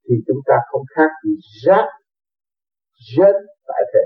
[0.05, 1.35] thì chúng ta không khác gì
[1.65, 1.87] rác
[3.17, 3.35] rớt
[3.69, 4.01] tại thế.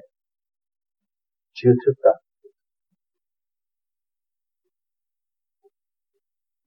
[1.55, 2.17] Chưa thức tâm.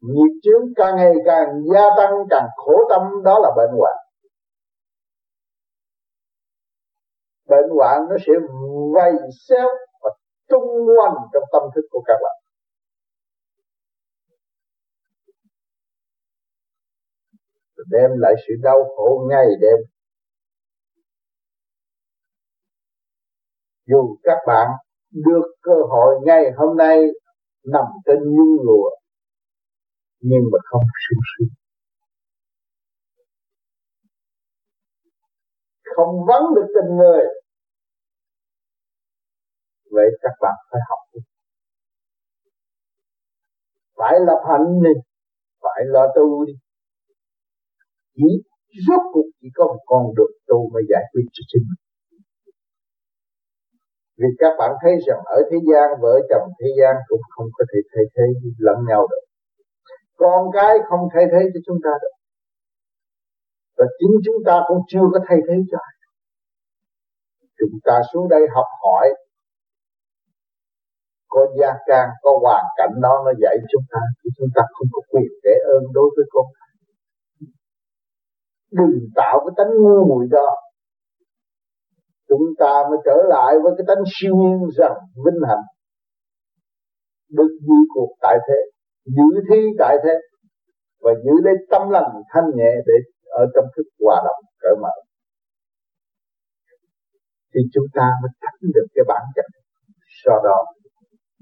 [0.02, 4.05] Nghiệp chướng càng ngày càng gia tăng, càng khổ tâm, đó là bệnh hoạn.
[7.50, 8.34] Bệnh hoạn nó sẽ
[8.96, 9.12] vây
[9.48, 9.68] xéo
[10.02, 10.10] và
[10.50, 12.38] tung quanh trong tâm thức của các bạn.
[17.92, 19.80] Đem lại sự đau khổ ngày đêm.
[23.88, 24.68] Dù các bạn
[25.12, 27.02] được cơ hội ngày hôm nay
[27.66, 28.90] nằm trên nhung lụa,
[30.20, 31.65] nhưng mà không sung sướng.
[35.96, 37.24] Không vấn được tình người.
[39.92, 41.22] Vậy các bạn phải học đi.
[43.98, 44.96] Phải lập hạnh đi,
[45.64, 46.54] phải lo tu đi.
[48.16, 48.30] Chỉ
[48.88, 51.84] rốt cuộc chỉ có một con đường tu mới giải quyết cho chính mình.
[54.20, 57.64] Vì các bạn thấy rằng ở thế gian, vợ chồng thế gian cũng không có
[57.72, 58.26] thể thay thế
[58.68, 59.24] lẫn nhau được.
[60.22, 62.15] Con cái không thay thế cho chúng ta được
[63.78, 65.96] và chính chúng ta cũng chưa có thay thế cho ai.
[67.60, 69.08] Chúng ta xuống đây học hỏi,
[71.28, 74.88] có gia can, có hoàn cảnh đó, nó dạy chúng ta, thì chúng ta không
[74.92, 76.46] có quyền để ơn đối với con
[78.78, 80.50] đừng tạo cái tánh ngu muội đó.
[82.30, 84.96] Chúng ta mới trở lại với cái tánh siêu nhiên rằng
[85.26, 85.66] vinh hạnh.
[87.30, 88.60] Được giữ cuộc tại thế,
[89.06, 90.14] giữ thi tại thế,
[91.02, 92.94] và giữ lấy tâm lành thanh nhẹ để
[93.42, 94.96] ở trong thức hòa đồng cởi mở.
[97.52, 99.46] Thì chúng ta mới tránh được cái bản chất
[100.24, 100.58] sau đó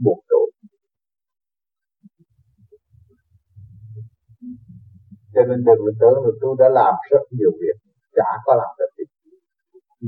[0.04, 0.48] buộc tội.
[5.34, 7.78] Cho nên đừng có tưởng là tôi đã làm rất nhiều việc,
[8.16, 9.10] chả có làm được việc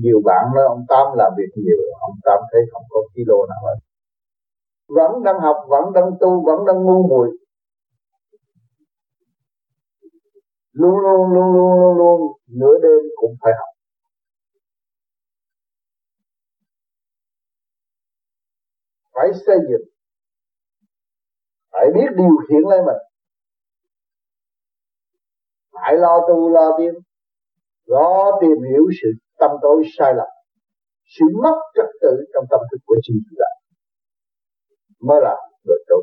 [0.04, 3.62] nhiều bạn nói ông Tám làm việc nhiều, ông Tám thấy không có kilo nào
[3.68, 3.80] hết.
[4.98, 7.28] Vẫn đang học, vẫn đang tu, vẫn đang ngu muội.
[10.76, 12.20] Luôn luôn luôn luôn luôn luôn.
[12.48, 13.72] Nửa đêm cũng phải học.
[19.14, 19.88] Phải xây dựng.
[21.72, 23.02] Phải biết điều khiển lấy mình.
[25.72, 26.94] Phải lo tu, lo tiến.
[27.86, 29.10] Lo tìm hiểu sự
[29.40, 30.28] tâm tối sai lầm.
[31.06, 33.50] Sự mất trật tự trong tâm thức của chính chúng ta.
[35.00, 36.02] Mới là người tốt.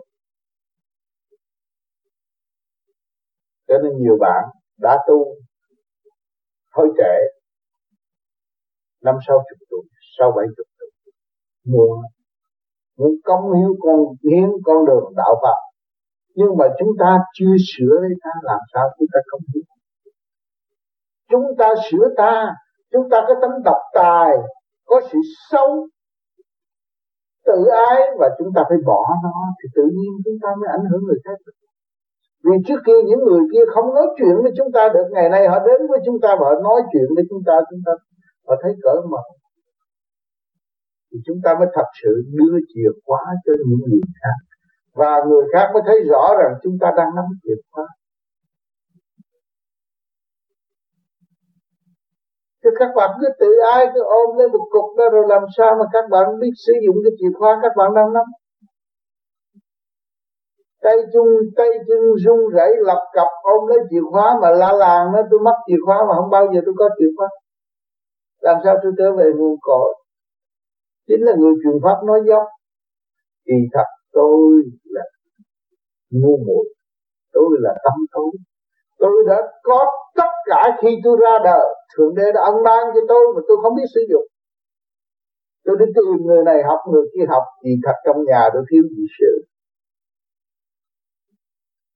[3.69, 5.19] Cho nên nhiều bạn đã tu
[6.77, 7.15] hơi trễ,
[9.03, 9.85] năm sáu chục tuổi,
[10.19, 10.91] sau bảy chục tuổi
[11.65, 12.03] muộn
[12.99, 15.59] muốn công hiến con hiến con đường đạo Phật.
[16.35, 19.65] Nhưng mà chúng ta chưa sửa lấy ta, làm sao chúng ta không hiến?
[21.31, 22.55] Chúng ta sửa ta,
[22.93, 24.31] chúng ta có tấm độc tài,
[24.85, 25.19] có sự
[25.51, 25.89] xấu.
[27.47, 29.31] Tự ái và chúng ta phải bỏ nó
[29.63, 31.39] thì tự nhiên chúng ta mới ảnh hưởng người khác
[32.45, 35.49] vì trước kia những người kia không nói chuyện với chúng ta được, ngày nay
[35.49, 37.93] họ đến với chúng ta và họ nói chuyện với chúng ta chúng ta,
[38.47, 39.23] họ thấy cỡ mở.
[41.13, 44.37] Thì chúng ta mới thật sự đưa chìa khóa cho những người khác.
[44.95, 47.87] Và người khác mới thấy rõ rằng chúng ta đang nắm chìa khóa.
[52.63, 55.77] Chứ các bạn, cứ tự ai cứ ôm lên một cục đó rồi làm sao
[55.79, 58.25] mà các bạn biết sử dụng cái chìa khóa các bạn đang nắm?
[60.83, 65.13] Tay chung, tay chân run rẩy lập cập ôm lấy chìa khóa mà la làng
[65.13, 67.29] nó tôi mất chìa khóa mà không bao giờ tôi có chìa khóa.
[68.41, 69.95] Làm sao tôi trở về nguồn cội?
[71.09, 72.43] Chính là người truyền pháp nói dốc.
[73.47, 75.05] Kỳ thật, tôi là
[76.11, 76.65] ngu muội.
[77.33, 78.31] Tôi là tâm tối.
[78.99, 79.85] Tôi đã có
[80.17, 81.67] tất cả khi tôi ra đời.
[81.97, 84.27] Thượng đế đã ân ban cho tôi mà tôi không biết sử dụng.
[85.65, 87.43] Tôi đi tìm người này học, người kia học.
[87.65, 89.52] Thì thật, trong nhà tôi thiếu gì sự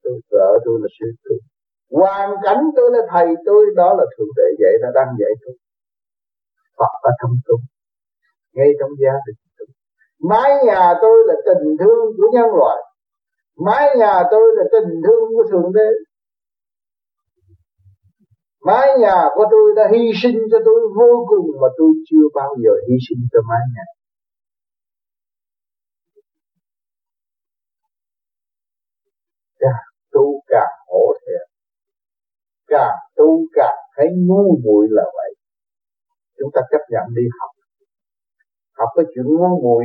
[0.07, 1.39] tôi vợ tôi là sư tôi
[1.91, 5.55] hoàn cảnh tôi là thầy tôi, đó là thượng đế dạy nó đang dạy tôi.
[6.79, 7.59] Phật ở trong tôi,
[8.53, 9.67] ngay trong gia đình tôi.
[10.31, 12.79] Mái nhà tôi là tình thương của nhân loại.
[13.67, 15.89] Mái nhà tôi là tình thương của thượng đế.
[18.67, 22.57] Mái nhà của tôi đã hy sinh cho tôi vô cùng mà tôi chưa bao
[22.65, 23.85] giờ hy sinh cho mái nhà
[29.61, 29.87] càng
[30.17, 31.45] tu càng hổ thẹn
[32.73, 35.31] càng tu càng thấy ngu muội là vậy.
[36.39, 37.51] Chúng ta chấp nhận đi học.
[38.79, 39.85] Học cái chuyện ngu muội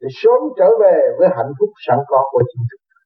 [0.00, 3.00] để sớm trở về với hạnh phúc sẵn có của chính chúng ta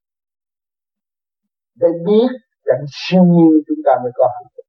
[1.80, 2.28] để biết
[2.64, 4.66] cảnh siêu nhiên chúng ta mới có hạnh phúc.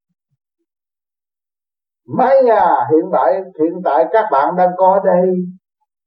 [2.18, 5.28] Mái nhà hiện tại hiện tại các bạn đang có đây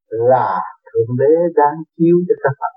[0.08, 2.75] là thượng đế đang chiếu cho các bạn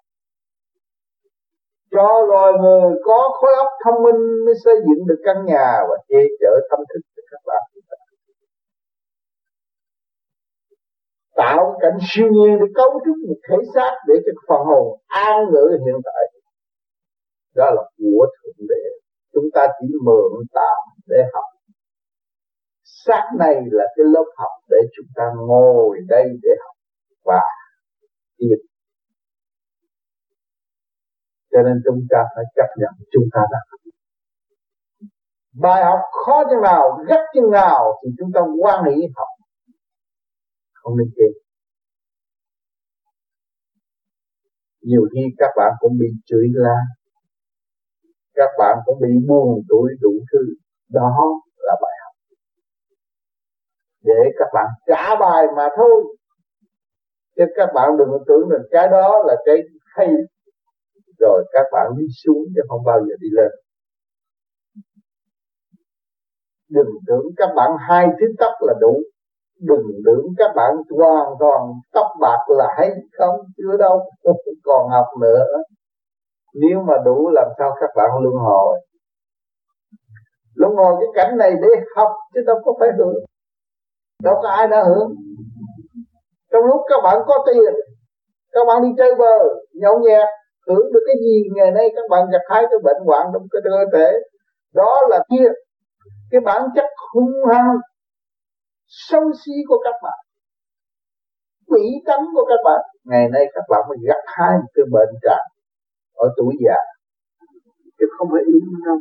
[1.91, 5.97] cho loài người có khối óc thông minh mới xây dựng được căn nhà và
[6.09, 7.63] che chở tâm thức cho các bạn.
[11.35, 15.37] Tạo cảnh siêu nhiên để cấu trúc một thể xác để cho phần hồn an
[15.51, 16.23] ngữ hiện tại.
[17.55, 18.83] Đó là của thượng đế.
[19.33, 20.77] Chúng ta chỉ mượn tạm
[21.07, 21.45] để học.
[22.83, 26.75] Xác này là cái lớp học để chúng ta ngồi đây để học.
[27.25, 27.41] Và
[28.37, 28.57] tiếp
[31.51, 33.59] cho nên chúng ta phải chấp nhận chúng ta đã.
[35.61, 39.27] Bài học khó chừng nào gắt chừng nào thì chúng ta quan hệ học.
[40.73, 41.39] Không nên chê.
[44.81, 46.77] Nhiều khi các bạn cũng bị chửi la.
[48.33, 50.39] Các bạn cũng bị buồn tuổi đủ thứ.
[50.89, 52.13] Đó là bài học.
[54.03, 56.15] Để các bạn trả bài mà thôi.
[57.35, 59.55] Chứ các bạn đừng tưởng rằng cái đó là cái
[59.95, 60.07] hay
[61.19, 63.51] rồi các bạn đi xuống chứ không bao giờ đi lên.
[66.69, 69.01] Đừng tưởng các bạn hai thứ tóc là đủ.
[69.59, 71.61] Đừng tưởng các bạn hoàn toàn
[71.93, 73.99] tóc bạc là hay không, chưa đâu.
[74.63, 75.45] Còn học nữa.
[76.53, 78.79] Nếu mà đủ làm sao các bạn luân hồi?
[80.55, 83.23] Luân hồi cái cảnh này để học chứ đâu có phải hưởng.
[84.23, 85.15] Đâu có ai đã hưởng.
[86.51, 87.73] Trong lúc các bạn có tiền,
[88.51, 89.37] các bạn đi chơi bờ
[89.73, 90.27] nhậu nhẹt
[90.69, 93.61] tưởng được cái gì, ngày nay các bạn gặp hai cái bệnh hoạn trong cái
[93.63, 94.09] cơ thể.
[94.73, 95.49] Đó là kia.
[96.31, 97.75] Cái bản chất hung hăng
[98.87, 100.19] sâu xí của các bạn.
[101.67, 102.81] Quỷ tánh của các bạn.
[103.03, 105.47] Ngày nay các bạn mới gặp hai một cái bệnh trạng
[106.13, 106.79] ở tuổi già.
[107.99, 108.97] Chứ không phải yếu đâu.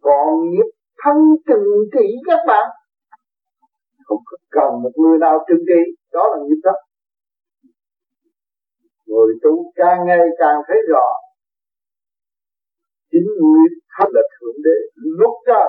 [0.00, 0.68] Còn nghiệp
[1.04, 1.16] thân
[1.48, 2.66] trừng trị các bạn.
[4.04, 4.18] Không
[4.50, 5.82] cần một người nào trừng trị.
[6.12, 6.72] Đó là nghiệp đó
[9.06, 11.06] người tu càng ngày càng thấy rõ,
[13.10, 14.78] chính nghiệp thấp là thượng đế.
[14.94, 15.64] Lúc đó,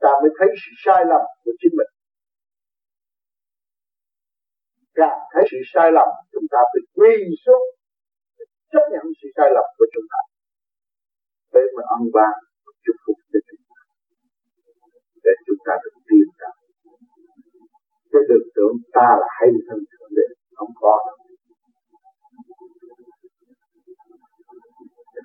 [0.00, 1.90] ta mới thấy sự sai lầm của chính mình.
[4.94, 7.64] Càng thấy sự sai lầm, chúng ta phải quy xuống
[8.72, 10.20] chấp nhận sự sai lầm của chúng ta.
[11.54, 12.34] Để mà ăn ban
[12.84, 13.80] chúc phúc cho chúng ta.
[15.24, 16.50] Để chúng ta được tiến ra
[18.14, 20.26] chứ đừng tưởng ta là hay hơn thượng đế
[20.64, 20.98] không có.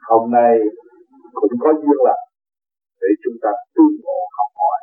[0.10, 0.54] Hôm nay
[1.34, 2.18] cũng có duyên là
[3.02, 4.80] để chúng ta tương ngộ học hỏi.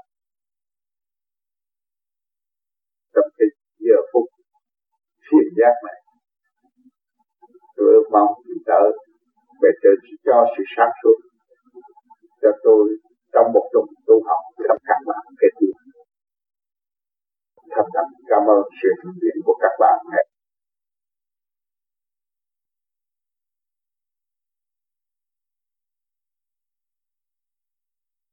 [3.14, 3.48] Trong cái
[3.78, 4.24] giờ phút
[5.26, 5.98] thiền giác này,
[7.76, 8.32] tôi ước mong
[8.66, 8.82] đỡ
[9.62, 9.90] về trở
[10.24, 11.16] cho sự sáng suốt
[12.42, 12.88] cho tôi
[13.32, 15.66] trong một tuần tu học trong các bạn kể từ
[17.76, 17.86] thật
[18.30, 19.98] cảm ơn sự hướng dẫn của các bạn